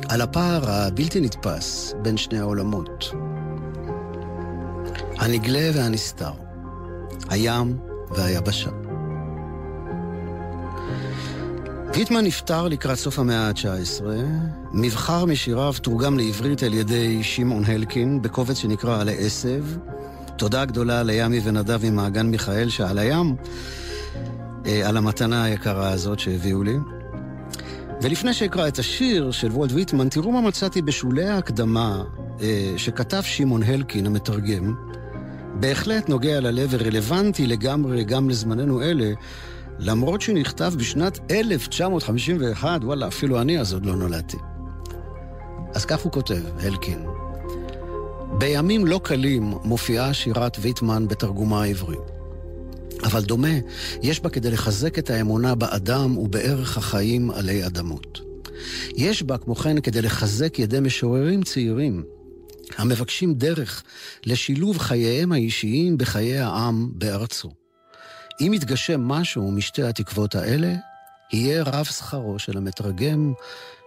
על 0.09 0.20
הפער 0.20 0.70
הבלתי 0.70 1.20
נתפס 1.20 1.94
בין 2.02 2.16
שני 2.16 2.38
העולמות. 2.38 3.14
הנגלה 5.26 5.70
והנסתר, 5.74 6.30
הים 7.28 7.76
והיבשה. 8.10 8.70
ויטמן 11.94 12.24
נפטר 12.24 12.68
לקראת 12.68 12.98
סוף 12.98 13.18
המאה 13.18 13.48
ה-19. 13.48 14.04
מבחר 14.72 15.24
משיריו 15.24 15.74
תורגם 15.82 16.16
לעברית 16.16 16.62
על 16.62 16.74
ידי 16.74 17.22
שמעון 17.22 17.64
הלקין 17.64 18.22
בקובץ 18.22 18.56
שנקרא 18.56 19.00
עלי 19.00 19.16
עשב. 19.18 19.64
תודה 20.36 20.64
גדולה 20.64 21.02
לימי 21.02 21.40
ונדב 21.44 21.80
ממעגן 21.84 22.26
מיכאל 22.26 22.68
שעל 22.68 22.98
הים, 22.98 23.36
אה, 24.66 24.88
על 24.88 24.96
המתנה 24.96 25.44
היקרה 25.44 25.90
הזאת 25.90 26.18
שהביאו 26.18 26.62
לי. 26.62 26.76
ולפני 28.02 28.34
שאקרא 28.34 28.68
את 28.68 28.78
השיר 28.78 29.30
של 29.30 29.50
וולט 29.52 29.72
ויטמן, 29.72 30.08
תראו 30.08 30.32
מה 30.32 30.40
מצאתי 30.40 30.82
בשולי 30.82 31.24
ההקדמה 31.24 32.02
אה, 32.40 32.74
שכתב 32.76 33.22
שמעון 33.22 33.62
הלקין, 33.62 34.06
המתרגם. 34.06 34.95
בהחלט 35.60 36.08
נוגע 36.08 36.40
ללב 36.40 36.68
ורלוונטי 36.70 37.46
לגמרי 37.46 38.04
גם 38.04 38.30
לזמננו 38.30 38.82
אלה, 38.82 39.12
למרות 39.78 40.20
שנכתב 40.20 40.72
בשנת 40.76 41.18
1951, 41.30 42.80
וואלה, 42.84 43.08
אפילו 43.08 43.40
אני 43.40 43.60
אז 43.60 43.72
עוד 43.72 43.86
לא 43.86 43.96
נולדתי. 43.96 44.36
אז 45.74 45.84
כך 45.84 46.00
הוא 46.00 46.12
כותב, 46.12 46.42
הלקין: 46.60 47.06
בימים 48.38 48.86
לא 48.86 49.00
קלים 49.04 49.54
מופיעה 49.64 50.14
שירת 50.14 50.56
ויטמן 50.60 51.08
בתרגומה 51.08 51.62
העברי. 51.62 51.96
אבל 53.04 53.22
דומה, 53.22 53.54
יש 54.02 54.20
בה 54.20 54.30
כדי 54.30 54.50
לחזק 54.50 54.98
את 54.98 55.10
האמונה 55.10 55.54
באדם 55.54 56.18
ובערך 56.18 56.78
החיים 56.78 57.30
עלי 57.30 57.66
אדמות. 57.66 58.20
יש 58.94 59.22
בה, 59.22 59.38
כמו 59.38 59.54
כן, 59.54 59.80
כדי 59.80 60.02
לחזק 60.02 60.58
ידי 60.58 60.80
משוררים 60.80 61.42
צעירים, 61.42 62.04
המבקשים 62.76 63.35
דרך 63.35 63.83
לשילוב 64.26 64.79
חייהם 64.79 65.33
האישיים 65.33 65.98
בחיי 65.98 66.38
העם 66.38 66.90
בארצו. 66.92 67.50
אם 68.40 68.52
יתגשם 68.55 69.00
משהו 69.00 69.50
משתי 69.50 69.83
התקוות 69.83 70.35
האלה, 70.35 70.74
יהיה 71.33 71.62
רב 71.62 71.85
שכרו 71.85 72.38
של 72.38 72.57
המתרגם 72.57 73.33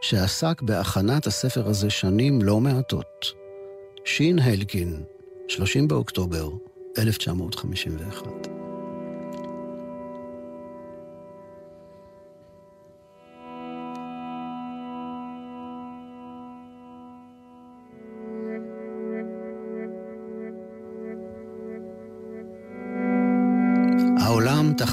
שעסק 0.02 0.62
בהכנת 0.62 1.28
הספר 1.28 1.68
הזה 1.68 1.90
שנים 1.90 2.42
לא 2.42 2.60
מעטות. 2.60 3.26
שין 4.06 4.40
הלקין, 4.40 5.04
30 5.48 5.88
באוקטובר 5.88 6.50
1951. 6.98 8.59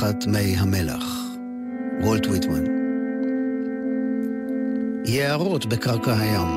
תחת 0.07 0.27
מי 0.27 0.57
המלח, 0.57 1.05
וולט 2.01 2.27
ויטמן. 2.27 2.65
יערות 5.05 5.67
בקרקע 5.67 6.19
הים, 6.19 6.49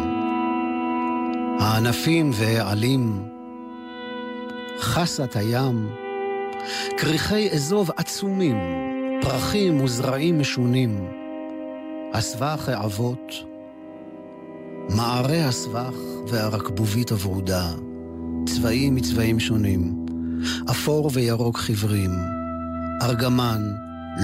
הענפים 1.59 2.31
והעלים, 2.33 3.23
חסת 4.79 5.35
הים, 5.35 5.89
כריכי 6.97 7.49
אזוב 7.49 7.89
עצומים, 7.97 8.57
פרחים 9.21 9.83
וזרעים 9.83 10.39
משונים, 10.39 11.07
הסבך 12.13 12.69
העבות, 12.69 13.33
מערי 14.89 15.43
הסבך 15.43 15.95
והרקבובית 16.27 17.11
הוורודה, 17.11 17.71
צבעים 18.45 18.95
מצבעים 18.95 19.39
שונים, 19.39 20.05
אפור 20.71 21.09
וירוק 21.13 21.57
חיוורים, 21.57 22.38
ארגמן, 23.01 23.61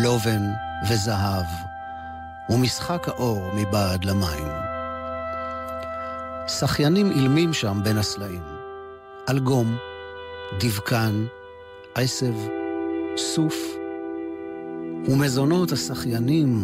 לובן 0.04 0.42
וזהב, 0.90 1.46
ומשחק 2.50 3.08
האור 3.08 3.42
מבעד 3.56 4.06
למים. 4.06 4.48
שחיינים 6.48 7.12
אילמים 7.12 7.54
שם 7.54 7.82
בין 7.84 7.98
הסלעים. 7.98 8.44
אלגום, 9.30 9.78
דבקן, 10.60 11.26
עשב, 11.96 12.34
סוף, 13.18 13.56
ומזונות 15.08 15.72
השחיינים, 15.72 16.64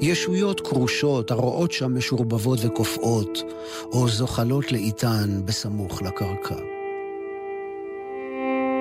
ישויות 0.00 0.60
כרושות 0.60 1.30
הרואות 1.30 1.72
שם 1.72 1.96
משורבבות 1.96 2.58
וקופאות, 2.62 3.38
או 3.92 4.08
זוחלות 4.08 4.72
לאיתן 4.72 5.40
בסמוך 5.44 6.02
לקרקע. 6.02 6.75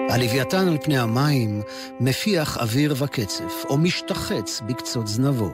הלוויתן 0.10 0.68
על 0.68 0.78
פני 0.82 0.98
המים 0.98 1.62
מפיח 2.00 2.58
אוויר 2.58 2.96
וקצף, 2.98 3.66
או 3.70 3.78
משתחץ 3.78 4.62
בקצות 4.66 5.08
זנבו. 5.08 5.50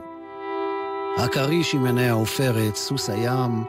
הכריש 1.18 1.74
עם 1.76 1.86
עיני 1.86 2.10
העופרת, 2.10 2.76
סוס 2.76 3.10
הים, 3.10 3.64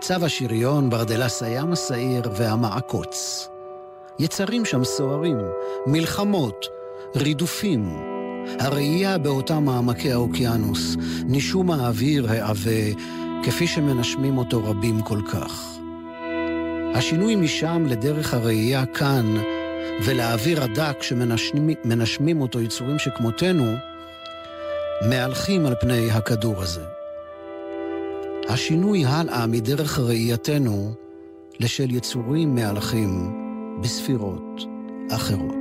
צב 0.00 0.24
השריון, 0.24 0.90
ברדלס 0.90 1.42
הים 1.42 1.72
השעיר 1.72 2.22
והמעקוץ. 2.36 3.48
יצרים 4.18 4.64
שם 4.64 4.84
סוערים, 4.84 5.38
מלחמות, 5.86 6.66
רידופים. 7.16 7.88
הראייה 8.60 9.18
באותם 9.18 9.64
מעמקי 9.64 10.12
האוקיינוס, 10.12 10.96
נישום 11.24 11.70
האוויר 11.70 12.30
העבה, 12.30 13.00
כפי 13.42 13.66
שמנשמים 13.66 14.38
אותו 14.38 14.64
רבים 14.64 15.02
כל 15.02 15.20
כך. 15.32 15.70
השינוי 16.94 17.36
משם 17.36 17.84
לדרך 17.86 18.34
הראייה 18.34 18.86
כאן, 18.86 19.36
ולאוויר 20.04 20.64
הדק 20.64 21.02
שמנשמים 21.02 22.40
אותו 22.40 22.60
יצורים 22.60 22.98
שכמותנו, 22.98 23.74
מהלכים 25.08 25.66
על 25.66 25.74
פני 25.80 26.10
הכדור 26.10 26.62
הזה. 26.62 26.84
השינוי 28.48 29.04
הלאה 29.04 29.46
מדרך 29.46 29.98
ראייתנו 29.98 30.94
לשל 31.60 31.90
יצורים 31.90 32.54
מהלכים 32.54 33.32
בספירות 33.82 34.60
אחרות. 35.10 35.59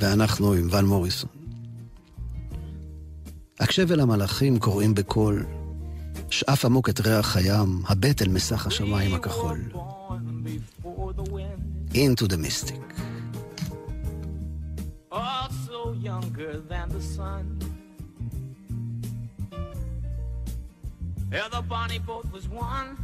ואנחנו 0.00 0.52
עם 0.52 0.68
ון 0.70 0.86
מוריסון. 0.86 1.30
הקשב 3.60 3.92
אל 3.92 4.00
המלאכים 4.00 4.58
קוראים 4.58 4.94
בקול, 4.94 5.46
שאף 6.30 6.64
עמוק 6.64 6.88
את 6.88 7.00
ריח 7.00 7.36
הים, 7.36 7.82
הבט 7.88 8.22
אל 8.22 8.28
מסך 8.28 8.66
השמיים 8.66 9.14
הכחול. 9.14 9.60
into 11.94 12.26
the 12.26 12.36
mystic. 12.36 12.82
Yeah, 21.32 21.48
the 21.48 21.62
bonnie 21.62 21.98
boat 21.98 22.26
was 22.32 22.48
one 22.48 22.96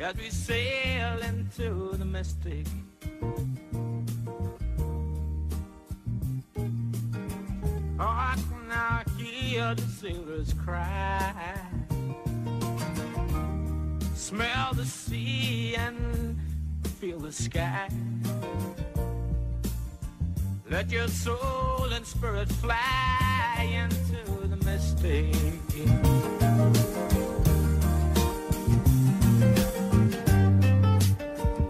as 0.00 0.14
we 0.16 0.30
sail 0.30 1.18
into 1.30 1.96
the 1.96 2.04
mystic. 2.04 2.66
Hear 9.62 9.74
the 9.74 10.54
cry. 10.64 11.32
Smell 14.14 14.72
the 14.74 14.84
sea 14.84 15.74
and 15.76 16.36
feel 16.98 17.18
the 17.18 17.32
sky. 17.32 17.88
Let 20.70 20.90
your 20.90 21.08
soul 21.08 21.86
and 21.92 22.04
spirit 22.06 22.48
fly 22.48 23.68
into 23.82 24.48
the 24.48 24.56
mystic. 24.64 25.34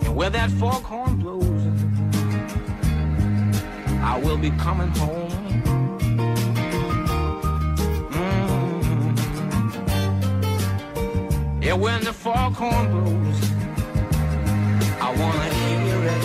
And 0.07 0.17
where 0.17 0.31
that 0.31 0.51
foghorn 0.53 1.17
blows 1.17 1.63
I 4.03 4.19
will 4.19 4.39
be 4.39 4.51
coming 4.51 4.89
home. 4.89 5.32
Yeah, 11.63 11.75
when 11.75 12.03
the 12.03 12.13
foghorn 12.13 12.91
blows, 12.91 13.41
I 15.01 15.15
wanna 15.21 15.49
hear 15.61 15.99
it. 16.15 16.23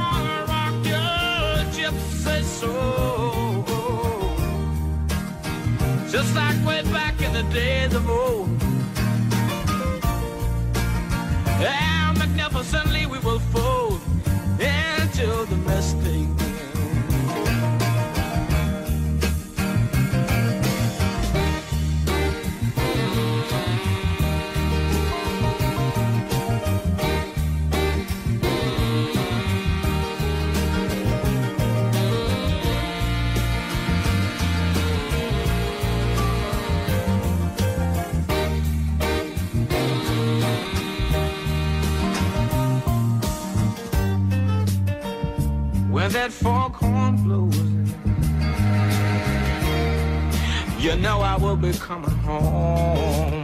wanna 0.00 0.38
rock 0.54 0.76
your 0.94 1.64
gypsy 1.76 2.42
soul, 2.42 3.64
just 6.08 6.34
like 6.34 6.56
way 6.66 6.82
back 6.90 7.20
in 7.20 7.32
the 7.34 7.42
days 7.52 7.92
of 7.92 8.08
old. 8.08 8.48
And 11.60 12.18
magnificently 12.18 13.04
we 13.04 13.18
will 13.18 13.39
that 46.20 46.30
foghorn 46.30 47.16
you 50.78 50.94
know 50.96 51.20
I 51.22 51.38
will 51.38 51.56
be 51.56 51.72
coming 51.72 52.10
home. 52.10 53.39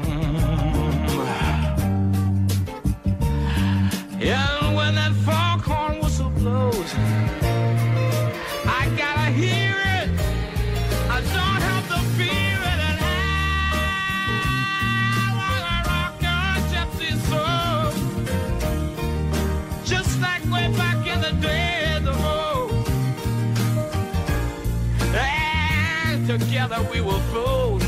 that 26.77 26.93
we 26.93 27.01
were 27.01 27.19
fools 27.33 27.83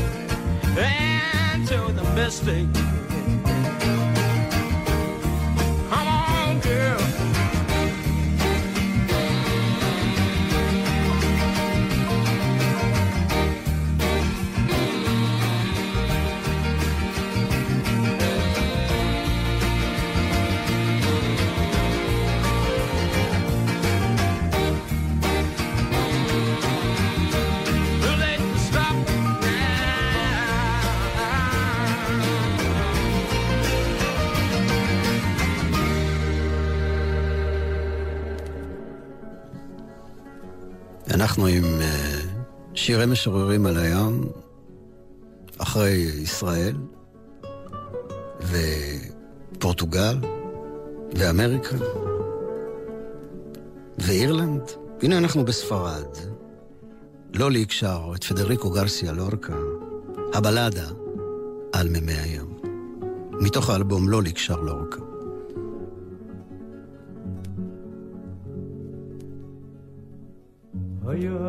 into 0.75 1.93
the 1.93 2.03
mistake. 2.15 2.98
אנחנו 41.19 41.45
עם 41.45 41.63
אה, 41.81 42.19
שירי 42.73 43.05
משוררים 43.05 43.65
על 43.65 43.77
הים, 43.77 44.29
אחרי 45.57 45.89
ישראל, 46.23 46.75
ופורטוגל, 48.41 50.17
ואמריקה, 51.15 51.75
ואירלנד. 53.97 54.61
הנה 55.01 55.17
אנחנו 55.17 55.45
בספרד. 55.45 56.17
לוליק 57.33 57.71
שר 57.71 58.11
את 58.15 58.23
פדריקו 58.23 58.69
גרסיה 58.69 59.11
לורקה, 59.11 59.55
הבלדה 60.33 60.87
על 61.73 61.89
מימי 61.89 62.13
הים. 62.13 62.59
מתוך 63.31 63.69
האלבום 63.69 64.09
לוליק 64.09 64.37
שר 64.37 64.61
לורקה. 64.61 65.08
הים. 71.09 71.39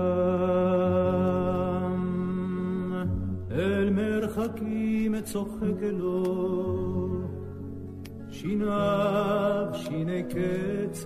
אל 3.50 3.90
מרחקים 3.90 5.20
צוחק 5.20 5.82
לו 5.92 7.00
שיניו 8.30 9.66
שיני 9.72 10.22
קצף 10.22 11.04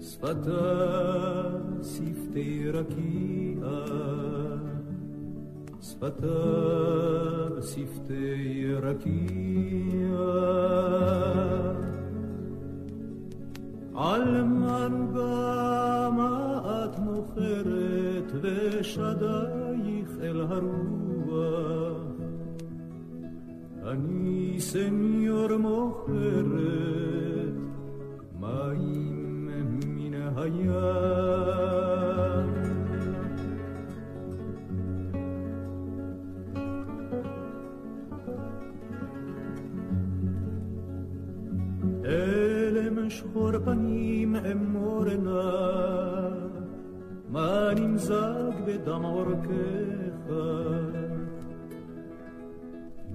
שפתיו 0.00 1.60
שפתי 1.82 2.70
רקיע 2.72 3.68
שפתיו 5.82 7.62
שפתי 7.62 8.74
רקיע 8.82 10.59
ושדייך 20.50 20.52
אל 20.52 20.64
הרוח 21.30 22.00
אני 23.86 24.56
סניור 24.58 25.56
מוכרת 25.56 26.50
מים 28.40 29.48
מן 29.82 30.14
הים 30.36 30.70
אלם 42.04 43.10
שחור 43.10 43.52
פנים 43.64 44.36
אמורנה, 44.36 45.50
מה 47.28 47.70
נמזג 47.76 48.52
בדם 48.66 49.02
עורקיך? 49.02 49.89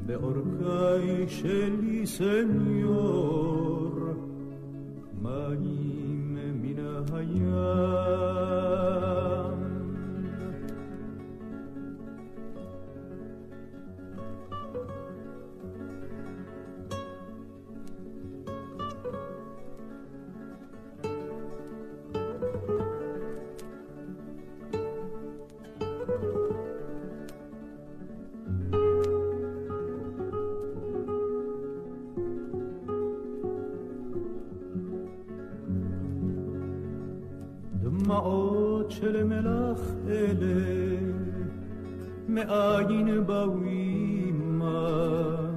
בעורקי 0.06 1.28
שלי 1.28 2.08
סניור, 2.08 4.00
מים 5.22 6.38
מן 6.62 6.80
הים. 7.14 7.45
דמעות 39.16 39.18
של 39.18 39.24
מלח 39.24 39.80
אלה 40.08 41.00
מאין 42.28 43.26
באו 43.26 43.54
עמה 44.28 45.50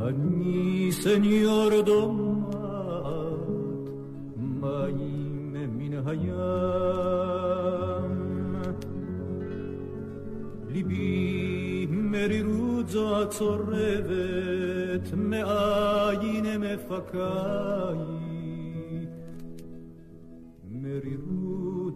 אני 0.00 0.88
סניור 0.92 1.70
דומעת 1.86 3.50
מים 4.36 5.56
מן 5.78 5.94
הים 6.06 6.30
ליבי 10.68 11.86
מרירות 11.90 12.88
זו 12.88 13.22
הצורבת, 13.22 15.12
מאין 15.16 16.60
מפקה 16.60 17.92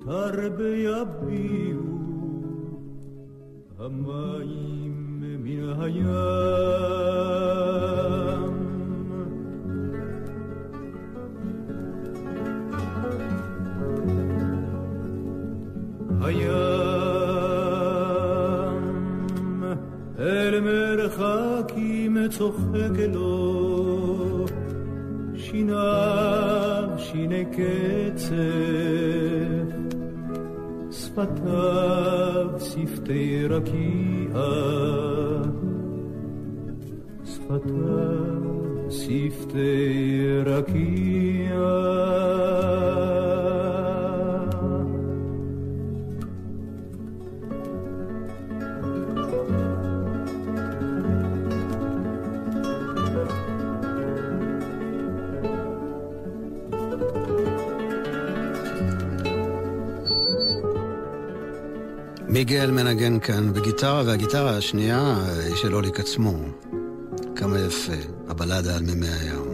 מרירות 0.06 0.38
הרבה 0.38 0.68
יביעו 0.68 1.94
המים 3.78 5.20
מן 5.20 5.80
הים. 5.80 6.06
הים 16.20 16.64
אל 20.18 20.60
מרחקים 20.60 22.28
צוחק 22.28 22.98
לו 31.18 32.60
שיניו 32.60 32.60
שיני 32.60 34.26
קצף 34.30 34.64
שפתיו 37.24 38.90
שפתי 38.90 40.28
מיגל 62.34 62.70
מנגן 62.70 63.18
כאן 63.18 63.52
בגיטרה, 63.52 64.02
והגיטרה 64.06 64.56
השנייה 64.56 65.14
היא 65.46 65.56
של 65.56 65.74
אוליק 65.74 66.00
עצמו. 66.00 66.32
כמה 67.36 67.58
יפה, 67.58 67.92
הבלדה 68.28 68.76
על 68.76 68.82
מימי 68.82 69.06
הים. 69.06 69.44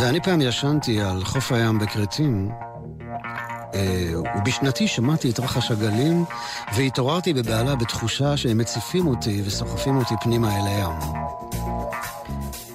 ואני 0.00 0.20
פעם 0.20 0.40
ישנתי 0.40 1.00
על 1.00 1.24
חוף 1.24 1.52
הים 1.52 1.78
בכרתים, 1.78 2.50
אה, 3.74 4.12
ובשנתי 4.38 4.88
שמעתי 4.88 5.30
את 5.30 5.40
רחש 5.40 5.70
הגלים, 5.70 6.24
והתעוררתי 6.76 7.34
בבהלה 7.34 7.76
בתחושה 7.76 8.36
שהם 8.36 8.58
מציפים 8.58 9.06
אותי 9.06 9.42
וסוחפים 9.44 9.96
אותי 9.96 10.14
פנימה 10.22 10.56
אל 10.56 10.66
הים. 10.66 10.96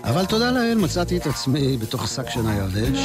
אבל 0.04 0.26
תודה 0.26 0.52
לאל 0.52 0.78
מצאתי 0.78 1.18
את 1.18 1.28
עצמי 1.28 1.78
בתוך 1.78 2.08
שק 2.08 2.30
שינה 2.30 2.56
יבש. 2.56 3.00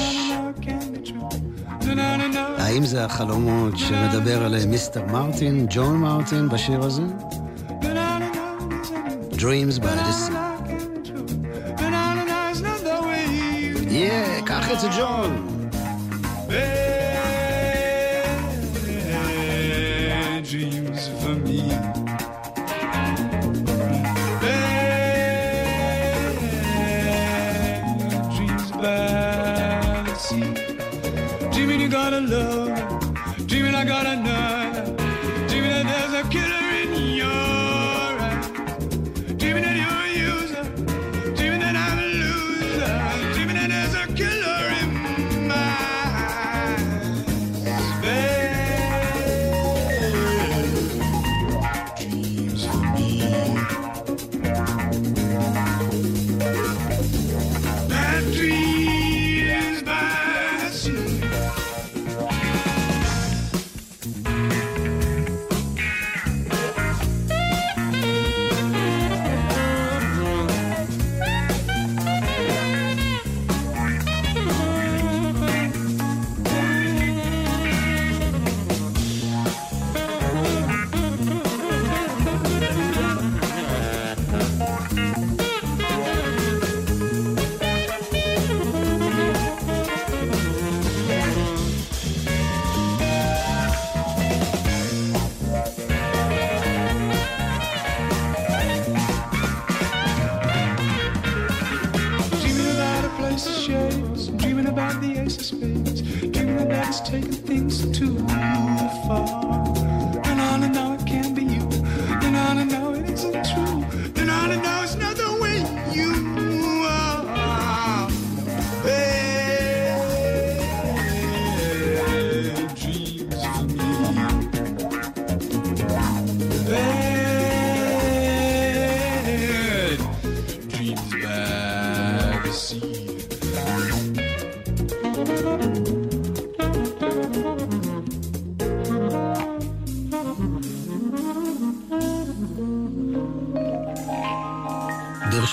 האם 2.74 2.86
זה 2.86 3.04
החלומות 3.04 3.78
שמדבר 3.78 4.44
עליהם 4.44 4.70
מיסטר 4.70 5.04
מרטין, 5.06 5.66
ג'ון 5.70 5.96
מרטין 5.96 6.48
בשיר 6.48 6.84
הזה? 6.84 7.02
Dreams 9.32 9.78
by 9.78 9.94
the 10.06 10.14
Sea. 10.22 10.32
Yeah, 13.90 14.46
קח 14.46 14.70
את 14.70 14.80
זה 14.80 14.88
ג'ון. 14.98 15.53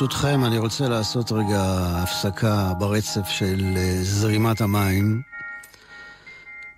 ברשותכם, 0.02 0.46
אני 0.46 0.58
רוצה 0.58 0.90
לעשות 0.90 1.32
רגע 1.32 1.64
הפסקה 2.04 2.74
ברצף 2.80 3.28
של 3.28 3.74
אה, 3.78 3.98
זרימת 4.02 4.62
המים. 4.62 5.22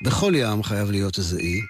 בכל 0.05 0.33
ים 0.35 0.63
חייב 0.63 0.91
להיות 0.91 1.17
איזה 1.17 1.39
אי. 1.39 1.61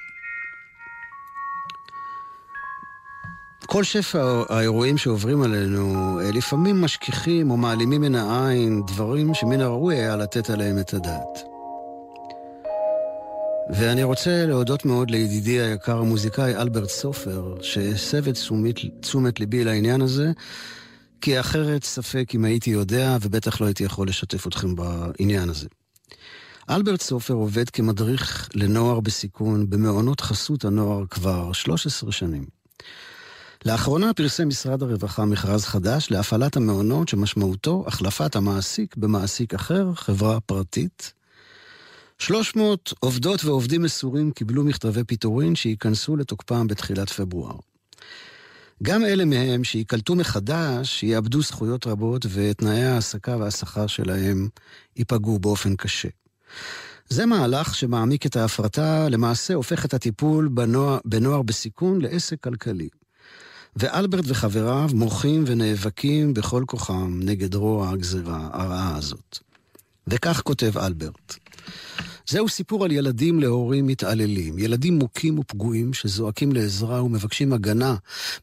כל 3.65 3.83
שפע 3.83 4.43
האירועים 4.49 4.97
שעוברים 4.97 5.41
עלינו 5.41 6.19
אה, 6.19 6.31
לפעמים 6.31 6.81
משכיחים 6.81 7.51
או 7.51 7.57
מעלימים 7.57 8.01
מן 8.01 8.15
העין 8.15 8.81
דברים 8.87 9.33
שמן 9.33 9.61
הראוי 9.61 9.95
היה 9.95 10.15
לתת 10.15 10.49
עליהם 10.49 10.79
את 10.79 10.93
הדעת. 10.93 11.39
ואני 13.69 14.03
רוצה 14.03 14.45
להודות 14.45 14.85
מאוד 14.85 15.11
לידידי 15.11 15.61
היקר 15.61 15.97
המוזיקאי 15.97 16.55
אלברט 16.55 16.89
סופר, 16.89 17.55
שהסב 17.61 18.27
את 18.27 18.37
תשומת, 19.01 19.39
ליבי 19.39 19.63
לעניין 19.63 20.01
הזה, 20.01 20.31
כי 21.23 21.39
אחרת 21.39 21.83
ספק 21.83 22.31
אם 22.35 22.45
הייתי 22.45 22.69
יודע, 22.69 23.17
ובטח 23.21 23.61
לא 23.61 23.65
הייתי 23.65 23.83
יכול 23.83 24.07
לשתף 24.07 24.47
אתכם 24.47 24.75
בעניין 24.75 25.49
הזה. 25.49 25.67
אלברט 26.69 27.01
סופר 27.01 27.33
עובד 27.33 27.69
כמדריך 27.69 28.49
לנוער 28.55 28.99
בסיכון 28.99 29.69
במעונות 29.69 30.21
חסות 30.21 30.65
הנוער 30.65 31.05
כבר 31.09 31.53
13 31.53 32.11
שנים. 32.11 32.45
לאחרונה 33.65 34.13
פרסם 34.13 34.47
משרד 34.47 34.83
הרווחה 34.83 35.25
מכרז 35.25 35.65
חדש 35.65 36.11
להפעלת 36.11 36.57
המעונות 36.57 37.09
שמשמעותו 37.09 37.83
החלפת 37.87 38.35
המעסיק 38.35 38.97
במעסיק 38.97 39.53
אחר, 39.53 39.93
חברה 39.93 40.39
פרטית. 40.39 41.13
300 42.19 42.93
עובדות 42.99 43.45
ועובדים 43.45 43.81
מסורים 43.81 44.31
קיבלו 44.31 44.63
מכתבי 44.63 45.03
פיטורין 45.03 45.55
שייכנסו 45.55 46.15
לתוקפם 46.15 46.67
בתחילת 46.67 47.09
פברואר. 47.09 47.55
גם 48.83 49.05
אלה 49.05 49.25
מהם 49.25 49.63
שייקלטו 49.63 50.15
מחדש 50.15 51.03
יאבדו 51.03 51.41
זכויות 51.41 51.87
רבות 51.87 52.25
ותנאי 52.33 52.83
ההעסקה 52.83 53.37
והשכר 53.37 53.87
שלהם 53.87 54.49
ייפגעו 54.95 55.39
באופן 55.39 55.75
קשה. 55.75 56.09
זה 57.09 57.25
מהלך 57.25 57.75
שמעמיק 57.75 58.25
את 58.25 58.35
ההפרטה, 58.35 59.09
למעשה 59.09 59.53
הופך 59.53 59.85
את 59.85 59.93
הטיפול 59.93 60.47
בנוער, 60.47 60.99
בנוער 61.05 61.41
בסיכון 61.41 62.01
לעסק 62.01 62.43
כלכלי. 62.43 62.89
ואלברט 63.75 64.25
וחבריו 64.27 64.89
מוחים 64.93 65.43
ונאבקים 65.47 66.33
בכל 66.33 66.63
כוחם 66.67 67.19
נגד 67.23 67.55
רוע 67.55 67.89
הגזירה 67.89 68.49
הרעה 68.53 68.97
הזאת. 68.97 69.39
וכך 70.07 70.41
כותב 70.41 70.77
אלברט: 70.77 71.35
זהו 72.27 72.49
סיפור 72.49 72.85
על 72.85 72.91
ילדים 72.91 73.39
להורים 73.39 73.87
מתעללים, 73.87 74.59
ילדים 74.59 74.99
מוכים 74.99 75.39
ופגועים 75.39 75.93
שזועקים 75.93 76.51
לעזרה 76.51 77.03
ומבקשים 77.03 77.53
הגנה 77.53 77.95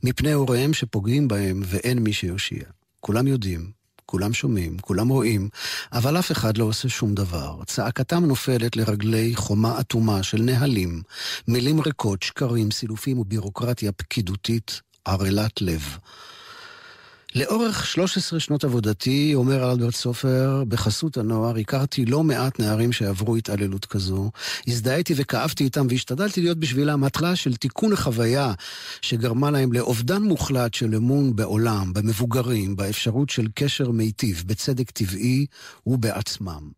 מפני 0.02 0.32
הוריהם 0.32 0.72
שפוגעים 0.72 1.28
בהם 1.28 1.62
ואין 1.64 1.98
מי 1.98 2.12
שיושיע. 2.12 2.62
כולם 3.00 3.26
יודעים, 3.26 3.70
כולם 4.06 4.32
שומעים, 4.32 4.78
כולם 4.78 5.08
רואים, 5.08 5.48
אבל 5.92 6.18
אף 6.18 6.32
אחד 6.32 6.58
לא 6.58 6.64
עושה 6.64 6.88
שום 6.88 7.14
דבר. 7.14 7.58
צעקתם 7.66 8.24
נופלת 8.24 8.76
לרגלי 8.76 9.32
חומה 9.36 9.80
אטומה 9.80 10.22
של 10.22 10.42
נהלים, 10.42 11.02
מילים 11.48 11.80
ריקות, 11.80 12.22
שקרים, 12.22 12.70
סילופים 12.70 13.18
ובירוקרטיה 13.18 13.92
פקידותית 13.92 14.80
ערלת 15.04 15.62
לב. 15.62 15.98
לאורך 17.34 17.86
13 17.86 18.40
שנות 18.40 18.64
עבודתי, 18.64 19.32
אומר 19.34 19.70
אלברט 19.70 19.94
סופר, 19.94 20.64
בחסות 20.68 21.16
הנוער, 21.16 21.56
הכרתי 21.56 22.06
לא 22.06 22.22
מעט 22.22 22.60
נערים 22.60 22.92
שעברו 22.92 23.36
התעללות 23.36 23.86
כזו. 23.86 24.30
הזדהיתי 24.66 25.14
וכאבתי 25.16 25.64
איתם 25.64 25.86
והשתדלתי 25.90 26.40
להיות 26.40 26.58
בשבילם 26.58 27.04
התחלה 27.04 27.36
של 27.36 27.56
תיקון 27.56 27.92
החוויה 27.92 28.52
שגרמה 29.02 29.50
להם 29.50 29.72
לאובדן 29.72 30.22
מוחלט 30.22 30.74
של 30.74 30.94
אמון 30.94 31.36
בעולם, 31.36 31.92
במבוגרים, 31.92 32.76
באפשרות 32.76 33.30
של 33.30 33.46
קשר 33.54 33.90
מיטיב, 33.90 34.44
בצדק 34.46 34.90
טבעי 34.90 35.46
ובעצמם. 35.86 36.70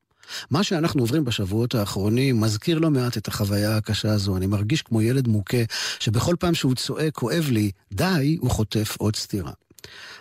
מה 0.51 0.63
שאנחנו 0.63 1.03
עוברים 1.03 1.25
בשבועות 1.25 1.75
האחרונים 1.75 2.41
מזכיר 2.41 2.79
לא 2.79 2.91
מעט 2.91 3.17
את 3.17 3.29
החוויה 3.29 3.77
הקשה 3.77 4.13
הזו. 4.13 4.37
אני 4.37 4.47
מרגיש 4.47 4.83
כמו 4.83 5.03
ילד 5.03 5.29
מוכה, 5.29 5.63
שבכל 6.01 6.37
פעם 6.39 6.55
שהוא 6.55 6.75
צועק, 6.75 7.15
כואב 7.15 7.49
לי, 7.51 7.71
די, 7.93 8.37
הוא 8.41 8.51
חוטף 8.51 8.97
עוד 8.99 9.17
סטירה. 9.17 9.53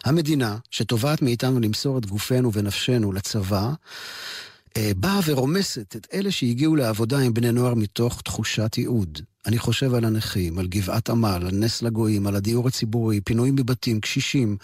המדינה, 0.04 0.58
שתובעת 0.72 1.22
מאיתנו 1.22 1.60
למסור 1.60 1.98
את 1.98 2.06
גופנו 2.06 2.54
ונפשנו 2.54 3.12
לצבא, 3.12 3.72
אה, 4.78 4.92
באה 4.98 5.20
ורומסת 5.26 5.96
את 5.96 6.08
אלה 6.14 6.32
שהגיעו 6.32 6.76
לעבודה 6.76 7.20
עם 7.20 7.34
בני 7.34 7.52
נוער 7.52 7.74
מתוך 7.74 8.22
תחושת 8.22 8.78
ייעוד. 8.78 9.22
אני 9.46 9.58
חושב 9.58 9.94
על 9.94 10.06
הנכים, 10.06 10.60
על 10.60 10.68
גבעת 10.68 11.10
עמל, 11.10 11.44
על 11.48 11.52
נס 11.52 11.82
לגויים, 11.82 12.28
על 12.28 12.36
הדיור 12.36 12.68
הציבורי, 12.68 13.22
פינויים 13.22 13.56
מבתים, 13.56 14.00
קשישים, 14.00 14.58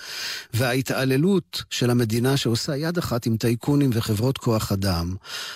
וההתעללות 0.54 1.64
של 1.70 1.90
המדינה 1.90 2.38
שעושה 2.38 2.78
יד 2.78 2.98
אחת 2.98 3.26
עם 3.26 3.38
טייקונים 3.38 3.90
וחברות 3.94 4.38
כוח 4.38 4.72
אדם, 4.72 5.16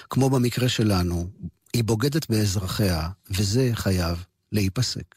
כמו 0.09 0.29
במקרה 0.29 0.69
שלנו, 0.69 1.27
היא 1.73 1.83
בוגדת 1.83 2.29
באזרחיה, 2.29 3.09
וזה 3.31 3.71
חייב 3.73 4.23
להיפסק. 4.51 5.15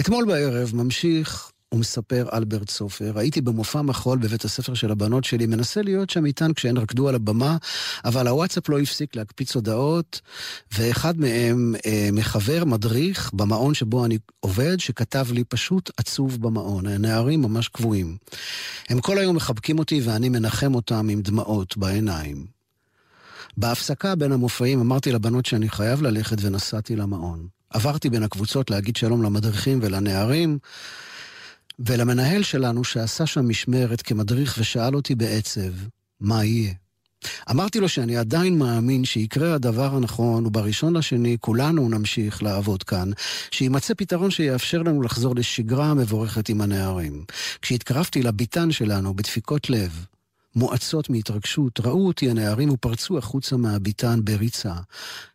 אתמול 0.00 0.24
בערב 0.26 0.70
ממשיך 0.74 1.50
ומספר 1.72 2.28
אלברט 2.32 2.70
סופר, 2.70 3.18
הייתי 3.18 3.40
במופע 3.40 3.82
מחול 3.82 4.18
בבית 4.18 4.44
הספר 4.44 4.74
של 4.74 4.90
הבנות 4.90 5.24
שלי, 5.24 5.46
מנסה 5.46 5.82
להיות 5.82 6.10
שם 6.10 6.26
איתן 6.26 6.52
כשהן 6.52 6.76
רקדו 6.76 7.08
על 7.08 7.14
הבמה, 7.14 7.56
אבל 8.04 8.28
הוואטסאפ 8.28 8.68
לא 8.68 8.78
הפסיק 8.78 9.16
להקפיץ 9.16 9.54
הודעות, 9.54 10.20
ואחד 10.78 11.18
מהם 11.18 11.74
אה, 11.86 12.08
מחבר, 12.12 12.64
מדריך, 12.64 13.30
במעון 13.34 13.74
שבו 13.74 14.04
אני 14.04 14.18
עובד, 14.40 14.80
שכתב 14.80 15.26
לי 15.32 15.44
פשוט 15.44 15.90
עצוב 15.96 16.42
במעון. 16.42 16.86
הנערים 16.86 17.42
ממש 17.42 17.68
קבועים. 17.68 18.16
הם 18.88 19.00
כל 19.00 19.18
היום 19.18 19.36
מחבקים 19.36 19.78
אותי 19.78 20.00
ואני 20.04 20.28
מנחם 20.28 20.74
אותם 20.74 21.08
עם 21.08 21.22
דמעות 21.22 21.76
בעיניים. 21.76 22.46
בהפסקה 23.56 24.14
בין 24.14 24.32
המופעים 24.32 24.80
אמרתי 24.80 25.12
לבנות 25.12 25.46
שאני 25.46 25.68
חייב 25.68 26.02
ללכת 26.02 26.36
ונסעתי 26.40 26.96
למעון. 26.96 27.46
עברתי 27.70 28.10
בין 28.10 28.22
הקבוצות 28.22 28.70
להגיד 28.70 28.96
שלום 28.96 29.22
למדריכים 29.22 29.78
ולנערים, 29.82 30.58
ולמנהל 31.78 32.42
שלנו 32.42 32.84
שעשה 32.84 33.26
שם 33.26 33.48
משמרת 33.48 34.02
כמדריך 34.02 34.56
ושאל 34.58 34.94
אותי 34.94 35.14
בעצב, 35.14 35.70
מה 36.20 36.44
יהיה? 36.44 36.72
אמרתי 37.50 37.80
לו 37.80 37.88
שאני 37.88 38.16
עדיין 38.16 38.58
מאמין 38.58 39.04
שיקרה 39.04 39.54
הדבר 39.54 39.96
הנכון, 39.96 40.46
ובראשון 40.46 40.96
לשני 40.96 41.36
כולנו 41.40 41.88
נמשיך 41.88 42.42
לעבוד 42.42 42.82
כאן, 42.82 43.10
שיימצא 43.50 43.94
פתרון 43.94 44.30
שיאפשר 44.30 44.82
לנו 44.82 45.02
לחזור 45.02 45.34
לשגרה 45.36 45.86
המבורכת 45.86 46.48
עם 46.48 46.60
הנערים. 46.60 47.24
כשהתקרבתי 47.62 48.22
לביתן 48.22 48.72
שלנו 48.72 49.14
בדפיקות 49.14 49.70
לב, 49.70 50.06
מואצות 50.56 51.10
מהתרגשות, 51.10 51.80
ראו 51.80 52.06
אותי 52.06 52.30
הנערים 52.30 52.70
ופרצו 52.70 53.18
החוצה 53.18 53.56
מהביתן 53.56 54.20
בריצה. 54.24 54.74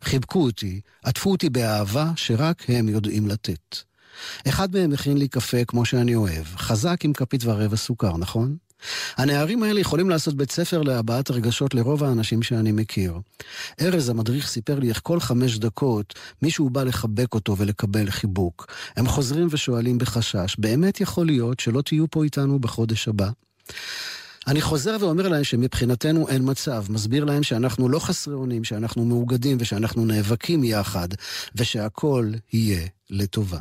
חיבקו 0.03 0.43
אותי, 0.43 0.81
עטפו 1.03 1.31
אותי 1.31 1.49
באהבה 1.49 2.11
שרק 2.15 2.63
הם 2.67 2.89
יודעים 2.89 3.27
לתת. 3.27 3.75
אחד 4.47 4.75
מהם 4.75 4.93
הכין 4.93 5.17
לי 5.17 5.27
קפה 5.27 5.65
כמו 5.65 5.85
שאני 5.85 6.15
אוהב, 6.15 6.45
חזק 6.45 7.05
עם 7.05 7.13
כפית 7.13 7.41
ורבע 7.45 7.75
סוכר, 7.75 8.17
נכון? 8.17 8.57
הנערים 9.17 9.63
האלה 9.63 9.79
יכולים 9.79 10.09
לעשות 10.09 10.35
בית 10.35 10.51
ספר 10.51 10.81
להבעת 10.81 11.31
רגשות 11.31 11.73
לרוב 11.73 12.03
האנשים 12.03 12.43
שאני 12.43 12.71
מכיר. 12.71 13.13
ארז 13.81 14.09
המדריך 14.09 14.47
סיפר 14.47 14.79
לי 14.79 14.89
איך 14.89 14.99
כל 15.03 15.19
חמש 15.19 15.57
דקות 15.57 16.13
מישהו 16.41 16.69
בא 16.69 16.83
לחבק 16.83 17.33
אותו 17.33 17.57
ולקבל 17.57 18.09
חיבוק. 18.09 18.73
הם 18.97 19.07
חוזרים 19.07 19.47
ושואלים 19.51 19.97
בחשש, 19.97 20.55
באמת 20.57 21.01
יכול 21.01 21.25
להיות 21.25 21.59
שלא 21.59 21.81
תהיו 21.81 22.05
פה 22.11 22.23
איתנו 22.23 22.59
בחודש 22.59 23.07
הבא? 23.07 23.29
אני 24.47 24.61
חוזר 24.61 24.97
ואומר 24.99 25.27
להם 25.27 25.43
שמבחינתנו 25.43 26.29
אין 26.29 26.41
מצב, 26.45 26.85
מסביר 26.89 27.25
להם 27.25 27.43
שאנחנו 27.43 27.89
לא 27.89 27.99
חסרי 27.99 28.33
אונים, 28.33 28.63
שאנחנו 28.63 29.05
מאוגדים 29.05 29.57
ושאנחנו 29.59 30.05
נאבקים 30.05 30.63
יחד, 30.63 31.07
ושהכול 31.55 32.33
יהיה 32.53 32.87
לטובה. 33.09 33.59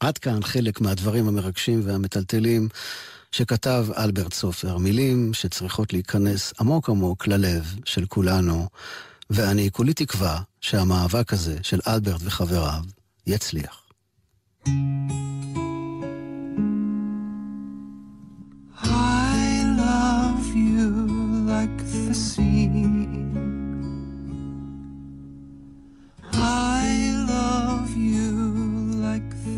עד 0.00 0.18
כאן 0.18 0.42
חלק 0.42 0.80
מהדברים 0.80 1.28
המרגשים 1.28 1.80
והמטלטלים 1.84 2.68
שכתב 3.32 3.86
אלברט 3.96 4.32
סופר, 4.32 4.78
מילים 4.78 5.34
שצריכות 5.34 5.92
להיכנס 5.92 6.52
עמוק 6.60 6.88
עמוק 6.88 7.26
ללב 7.26 7.74
של 7.84 8.06
כולנו, 8.06 8.68
ואני 9.30 9.70
כולי 9.72 9.94
תקווה 9.94 10.40
שהמאבק 10.60 11.32
הזה 11.32 11.58
של 11.62 11.80
אלברט 11.86 12.20
וחבריו 12.24 12.82
יצליח. 13.26 13.82
I 18.82 19.64
love 19.82 20.46
you 20.54 20.88
like 21.52 21.78
the 21.92 22.14
sea. 22.14 23.05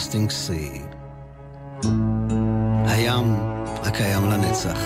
Everlasting 0.00 0.30
Sea. 0.30 0.96
הים 2.86 3.36
הקיים 3.82 4.24
לנצח. 4.24 4.80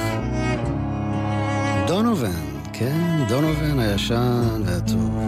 דונובן, 1.87 2.31
כן, 2.73 3.25
דונובן 3.29 3.79
הישן 3.79 4.63
והטוב. 4.65 5.19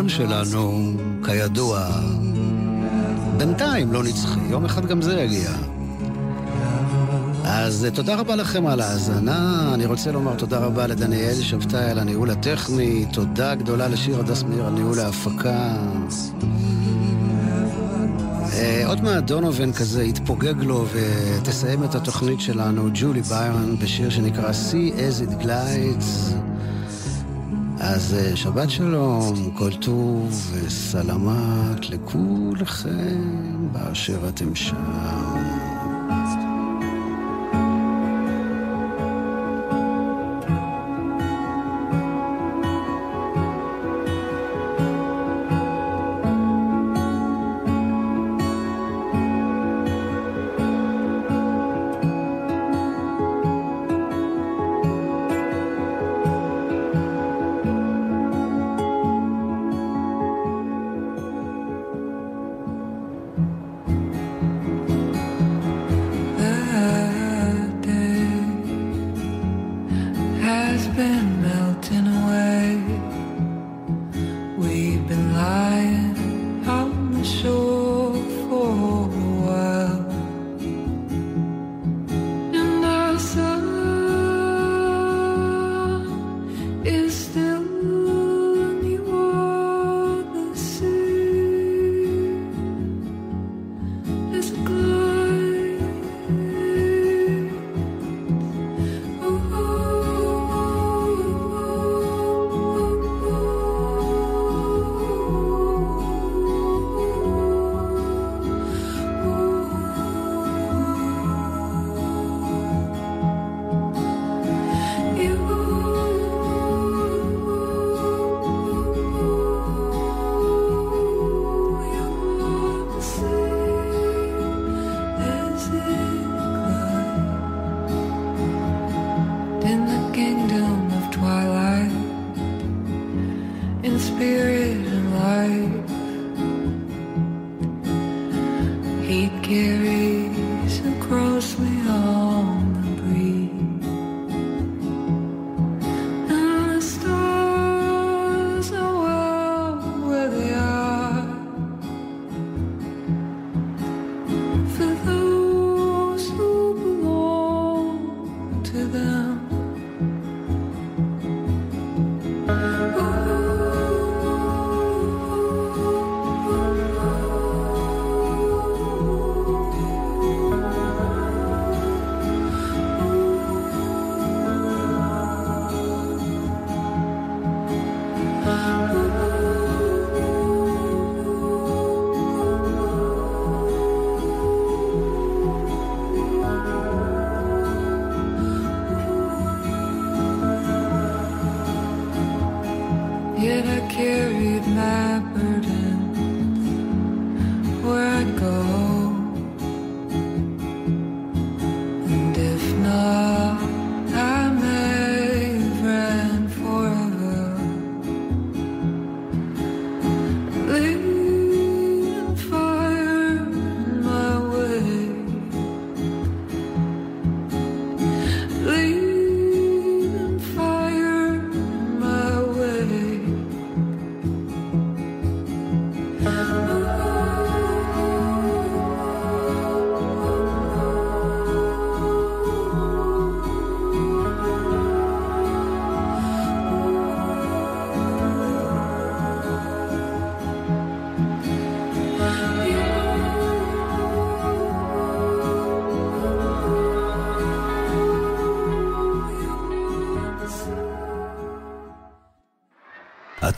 הזמן 0.00 0.08
שלנו, 0.08 0.92
כידוע, 1.24 1.88
בינתיים 3.36 3.92
לא 3.92 4.02
נצחי, 4.02 4.40
יום 4.50 4.64
אחד 4.64 4.86
גם 4.86 5.02
זה 5.02 5.20
יגיע. 5.20 5.50
אז 7.44 7.84
אה, 7.84 7.90
תודה 7.90 8.14
רבה 8.16 8.36
לכם 8.36 8.66
על 8.66 8.80
ההאזנה. 8.80 9.70
אני 9.74 9.86
רוצה 9.86 10.12
לומר 10.12 10.34
תודה 10.34 10.58
רבה 10.58 10.86
לדניאל 10.86 11.34
שבתאי 11.34 11.90
על 11.90 11.98
הניהול 11.98 12.30
הטכני, 12.30 13.06
תודה 13.12 13.54
גדולה 13.54 13.88
לשיר 13.88 14.20
הדס 14.20 14.42
מאיר 14.42 14.66
על 14.66 14.72
ניהול 14.72 14.98
ההפקה. 14.98 15.76
אה, 18.52 18.82
עוד 18.86 19.00
מעט 19.00 19.24
דונובן 19.24 19.72
כזה 19.72 20.04
יתפוגג 20.04 20.62
לו 20.62 20.86
ותסיים 20.92 21.84
את 21.84 21.94
התוכנית 21.94 22.40
שלנו, 22.40 22.88
ג'ולי 22.94 23.22
ביירן, 23.22 23.76
בשיר 23.76 24.10
שנקרא 24.10 24.50
See 24.50 24.92
as 24.92 25.22
it 25.22 25.42
glides. 25.42 26.49
אז 28.00 28.14
אה, 28.14 28.36
שבת 28.36 28.70
שלום, 28.70 29.50
כל 29.58 29.70
טוב 29.80 30.50
וסלמת 30.52 31.90
לכולכם 31.90 33.68
באשר 33.72 34.28
אתם 34.28 34.54
שם. 34.54 35.29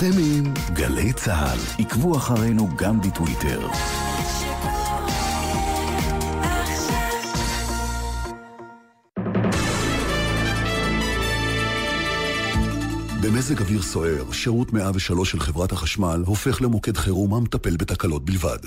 אתם 0.03 0.18
עם 0.18 0.55
גלי 0.72 1.12
צה"ל. 1.12 1.59
עקבו 1.78 2.16
אחרינו 2.16 2.68
גם 2.76 3.00
בטוויטר. 3.00 3.68
במזג 13.22 13.61
אוויר 13.61 13.82
סוער, 13.82 14.32
שירות 14.32 14.72
103 14.72 15.30
של 15.30 15.40
חברת 15.40 15.72
החשמל 15.72 16.22
הופך 16.26 16.62
למוקד 16.62 16.96
חירום 16.96 17.34
המטפל 17.34 17.76
בתקלות 17.76 18.24
בלבד. 18.24 18.59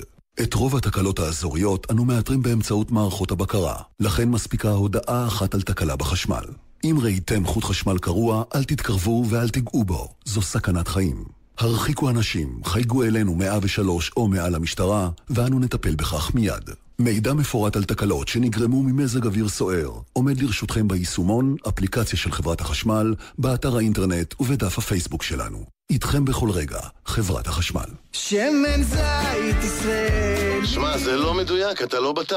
את 0.42 0.54
רוב 0.54 0.76
התקלות 0.76 1.18
האזוריות 1.18 1.86
אנו 1.90 2.04
מאתרים 2.04 2.42
באמצעות 2.42 2.90
מערכות 2.90 3.30
הבקרה, 3.30 3.82
לכן 4.00 4.28
מספיקה 4.28 4.70
הודעה 4.70 5.26
אחת 5.26 5.54
על 5.54 5.62
תקלה 5.62 5.96
בחשמל. 5.96 6.65
אם 6.84 6.96
ראיתם 7.02 7.46
חוט 7.46 7.64
חשמל 7.64 7.98
קרוע, 7.98 8.42
אל 8.54 8.64
תתקרבו 8.64 9.24
ואל 9.28 9.48
תיגעו 9.48 9.84
בו, 9.84 10.08
זו 10.24 10.42
סכנת 10.42 10.88
חיים. 10.88 11.24
הרחיקו 11.58 12.10
אנשים, 12.10 12.60
חייגו 12.64 13.04
אלינו 13.04 13.34
103 13.34 14.10
או 14.16 14.28
מעל 14.28 14.54
המשטרה, 14.54 15.10
ואנו 15.30 15.58
נטפל 15.58 15.94
בכך 15.94 16.34
מיד. 16.34 16.70
מידע 16.98 17.32
מפורט 17.32 17.76
על 17.76 17.84
תקלות 17.84 18.28
שנגרמו 18.28 18.82
ממזג 18.82 19.26
אוויר 19.26 19.48
סוער 19.48 19.90
עומד 20.12 20.42
לרשותכם 20.42 20.88
ביישומון, 20.88 21.56
אפליקציה 21.68 22.18
של 22.18 22.32
חברת 22.32 22.60
החשמל, 22.60 23.14
באתר 23.38 23.76
האינטרנט 23.76 24.34
ובדף 24.40 24.78
הפייסבוק 24.78 25.22
שלנו. 25.22 25.64
איתכם 25.90 26.24
בכל 26.24 26.50
רגע, 26.50 26.80
חברת 27.06 27.46
החשמל. 27.46 27.86
שמן 28.12 28.82
זית 28.82 29.64
ישראל 29.64 30.60
שמע, 30.64 30.98
זה 30.98 31.16
לא 31.16 31.34
מדויק, 31.34 31.82
אתה 31.82 32.00
לא 32.00 32.12
בתו. 32.12 32.36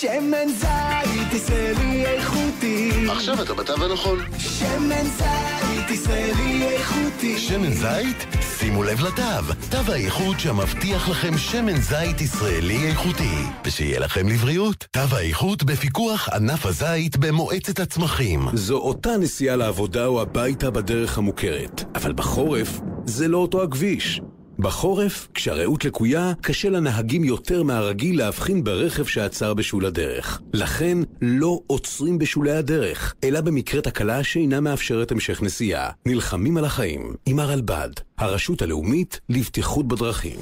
שמן 0.00 0.48
זית 0.48 1.32
ישראלי 1.32 2.06
איכותי 2.06 2.90
עכשיו 3.10 3.42
אתה 3.42 3.54
בתו 3.54 3.84
הנכון. 3.84 4.18
שמן 4.38 5.04
זית 5.04 5.90
ישראלי 5.90 6.62
איכותי 6.62 7.38
שמן 7.38 7.70
זית? 7.70 8.26
שימו 8.58 8.82
לב 8.82 9.00
לתו. 9.00 9.52
תו 9.70 9.92
האיכות 9.92 10.40
שמבטיח 10.40 11.08
לכם 11.08 11.38
שמן 11.38 11.80
זית 11.80 12.20
ישראלי 12.20 12.88
איכותי. 12.88 13.34
ושיהיה 13.64 14.00
לכם 14.00 14.28
לבריאות. 14.28 14.86
תו 14.90 15.00
האיכות 15.16 15.64
בפיקוח 15.64 16.28
ענף 16.28 16.66
הזית 16.66 17.16
במועצת 17.16 17.80
הצמחים. 17.80 18.40
זו 18.54 18.76
אותה 18.76 19.16
נסיעה 19.20 19.56
לעבודה 19.56 20.06
או 20.06 20.22
הביתה 20.22 20.70
בדרך 20.70 21.18
המוכרת. 21.18 21.84
אבל 21.94 22.12
בחורף 22.12 22.80
זה 23.06 23.28
לא 23.28 23.38
אותו 23.38 23.62
הכביש. 23.62 24.20
בחורף, 24.58 25.28
כשהרעות 25.34 25.84
לקויה, 25.84 26.32
קשה 26.40 26.70
לנהגים 26.70 27.24
יותר 27.24 27.62
מהרגיל 27.62 28.18
להבחין 28.18 28.64
ברכב 28.64 29.04
שעצר 29.04 29.54
בשול 29.54 29.86
הדרך. 29.86 30.40
לכן, 30.54 30.98
לא 31.22 31.60
עוצרים 31.66 32.18
בשולי 32.18 32.52
הדרך, 32.52 33.14
אלא 33.24 33.40
במקרה 33.40 33.80
תקלה 33.80 34.24
שאינה 34.24 34.60
מאפשרת 34.60 35.12
המשך 35.12 35.42
נסיעה. 35.42 35.90
נלחמים 36.06 36.56
על 36.56 36.64
החיים, 36.64 37.14
עם 37.26 37.38
הרלב"ד, 37.38 37.90
הרשות 38.18 38.62
הלאומית 38.62 39.20
לבטיחות 39.28 39.88
בדרכים. 39.88 40.38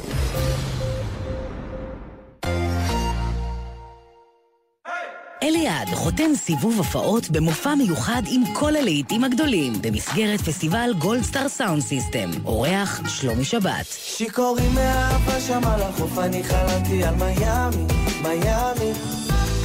אליעד 5.44 5.88
חותם 5.88 6.34
סיבוב 6.34 6.76
הופעות 6.78 7.30
במופע 7.30 7.74
מיוחד 7.74 8.22
עם 8.30 8.42
כל 8.52 8.76
הלהיטים 8.76 9.24
הגדולים 9.24 9.72
במסגרת 9.80 10.40
פסטיבל 10.40 10.90
גולדסטאר 10.98 11.48
Sound 11.48 11.82
System. 11.82 12.30
אורח 12.44 13.00
שלומי 13.08 13.44
שבת. 13.44 13.86
שיכורים 13.88 14.74
מאהבה 14.74 15.40
שם 15.40 15.60
על 15.64 15.82
החוף 15.82 16.18
אני 16.18 16.44
חלמתי 16.44 17.04
על 17.04 17.14
מיאמי, 17.14 17.86
מיאמי 18.22 18.92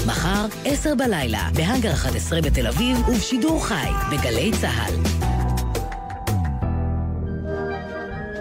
מחר, 0.07 0.45
עשר 0.65 0.95
בלילה, 0.95 1.49
בהאנגר 1.53 1.91
11 1.91 2.41
בתל 2.41 2.67
אביב 2.67 3.09
ובשידור 3.09 3.65
חי 3.65 3.89
בגלי 4.11 4.51
צה"ל. 4.61 4.93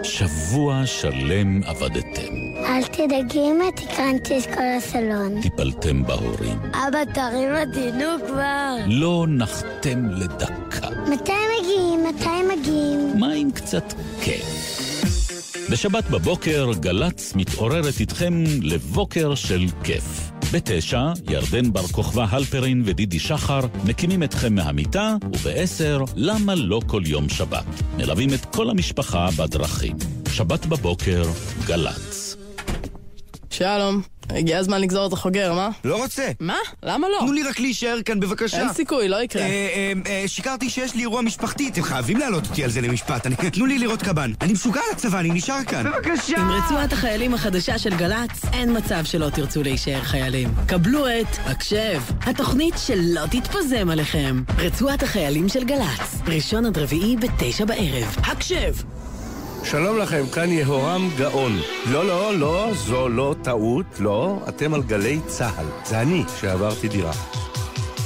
שבוע 0.03 0.85
שלם 0.85 1.63
עבדתם. 1.63 2.38
אל 2.69 2.83
תדאגי 2.83 3.39
אמא, 3.39 3.65
תקרנתי 3.75 4.37
את 4.37 4.45
כל 4.45 4.61
הסלון. 4.77 5.41
טיפלתם 5.41 6.03
בהורים. 6.03 6.59
אבא, 6.73 7.05
תרים 7.13 7.49
אותנו 7.49 8.27
כבר. 8.27 8.75
לא 8.87 9.25
נחתם 9.29 10.05
לדקה. 10.05 10.89
מתי 11.11 11.31
מגיעים? 11.59 12.03
מתי 12.09 12.57
מגיעים? 12.57 13.19
מה 13.19 13.33
עם 13.33 13.51
קצת 13.51 13.93
כיף? 14.21 14.45
בשבת 15.71 16.09
בבוקר 16.09 16.71
גל"צ 16.79 17.33
מתעוררת 17.35 17.99
איתכם 17.99 18.43
לבוקר 18.61 19.35
של 19.35 19.65
כיף. 19.83 20.31
בתשע, 20.53 21.11
ירדן 21.29 21.73
בר 21.73 21.87
כוכבא 21.87 22.25
הלפרין 22.29 22.81
ודידי 22.85 23.19
שחר 23.19 23.59
מקימים 23.85 24.23
אתכם 24.23 24.55
מהמיטה, 24.55 25.15
ובעשר, 25.23 26.03
למה 26.15 26.55
לא 26.55 26.81
כל 26.87 27.01
יום 27.05 27.29
שבת? 27.29 27.65
מלווים 27.97 28.33
את 28.33 28.45
כל 28.45 28.69
המשפחה 28.69 29.29
בדרכים. 29.37 29.95
שבת 30.31 30.65
בבוקר, 30.65 31.23
גל"צ. 31.65 32.28
שלום, 33.49 34.01
הגיע 34.29 34.57
הזמן 34.57 34.81
לגזור 34.81 35.07
את 35.07 35.13
החוגר, 35.13 35.53
מה? 35.53 35.69
לא 35.83 35.95
רוצה. 36.01 36.27
מה? 36.39 36.55
למה 36.83 37.07
לא? 37.09 37.17
תנו 37.19 37.31
לי 37.31 37.43
רק 37.43 37.59
להישאר 37.59 37.97
כאן 38.05 38.19
בבקשה. 38.19 38.59
אין 38.59 38.73
סיכוי, 38.73 39.07
לא 39.07 39.23
יקרה. 39.23 39.41
אה, 39.41 39.47
אה, 39.47 39.93
אה, 40.07 40.23
שיקרתי 40.27 40.69
שיש 40.69 40.95
לי 40.95 41.01
אירוע 41.01 41.21
משפחתי, 41.21 41.69
אתם 41.69 41.83
חייבים 41.83 42.17
להעלות 42.17 42.47
אותי 42.49 42.63
על 42.63 42.69
זה 42.69 42.81
למשפט. 42.81 43.25
אני- 43.25 43.35
תנו 43.35 43.65
לי 43.65 43.79
לראות 43.79 44.01
קב"ן. 44.01 44.31
אני 44.41 44.53
משוגע 44.53 44.81
לצבא, 44.91 45.19
אני 45.19 45.29
נשאר 45.29 45.63
כאן. 45.63 45.83
בבקשה! 45.91 46.37
עם 46.37 46.51
רצועת 46.51 46.93
החיילים 46.93 47.33
החדשה 47.33 47.77
של 47.77 47.95
גל"צ, 47.97 48.45
אין 48.53 48.77
מצב 48.77 49.03
שלא 49.05 49.29
תרצו 49.29 49.63
להישאר 49.63 50.01
חיילים. 50.03 50.49
קבלו 50.67 51.07
את 51.07 51.37
הקשב, 51.45 52.01
התוכנית 52.21 52.73
שלא 52.77 53.21
תתפזם 53.31 53.89
עליכם. 53.89 54.41
רצועת 54.57 55.03
החיילים 55.03 55.49
של 55.49 55.63
גל"צ, 55.63 56.21
ראשון 56.27 56.65
עד 56.65 56.77
רביעי 56.77 57.15
בתשע 57.17 57.65
בערב. 57.65 58.15
הקשב! 58.17 58.73
שלום 59.63 59.97
לכם, 59.97 60.23
כאן 60.33 60.51
יהורם 60.51 61.09
גאון. 61.17 61.51
לא, 61.91 62.05
לא, 62.05 62.37
לא, 62.37 62.69
זו 62.73 63.09
לא 63.09 63.35
טעות, 63.41 63.85
לא, 63.99 64.39
אתם 64.49 64.73
על 64.73 64.83
גלי 64.83 65.19
צה"ל. 65.27 65.65
זה 65.85 66.01
אני 66.01 66.23
שעברתי 66.39 66.87
דירה. 66.87 67.11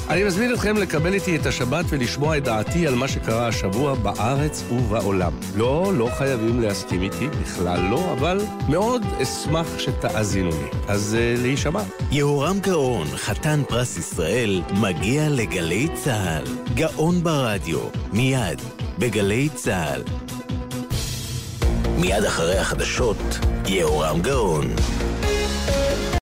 אני 0.09 0.23
מזמין 0.23 0.53
אתכם 0.53 0.77
לקבל 0.77 1.13
איתי 1.13 1.35
את 1.35 1.45
השבת 1.45 1.85
ולשמוע 1.89 2.37
את 2.37 2.43
דעתי 2.43 2.87
על 2.87 2.95
מה 2.95 3.07
שקרה 3.07 3.47
השבוע 3.47 3.95
בארץ 3.95 4.63
ובעולם. 4.71 5.31
לא, 5.55 5.91
לא 5.97 6.09
חייבים 6.17 6.61
להסכים 6.61 7.01
איתי, 7.01 7.27
בכלל 7.27 7.79
לא, 7.89 8.13
אבל 8.13 8.41
מאוד 8.69 9.01
אשמח 9.21 9.79
שתאזינו 9.79 10.49
לי. 10.49 10.67
אז 10.87 11.17
uh, 11.19 11.41
להישמע. 11.41 11.81
יהורם 12.11 12.59
גאון, 12.59 13.07
חתן 13.07 13.61
פרס 13.67 13.97
ישראל, 13.97 14.61
מגיע 14.81 15.29
לגלי 15.29 15.87
צה"ל. 16.03 16.43
גאון 16.73 17.23
ברדיו, 17.23 17.79
מיד, 18.13 18.61
בגלי 18.99 19.49
צה"ל. 19.55 20.22
מיד 21.97 22.25
אחרי 22.25 22.57
החדשות, 22.57 23.17
יהורם 23.65 24.21
גאון. 24.21 24.65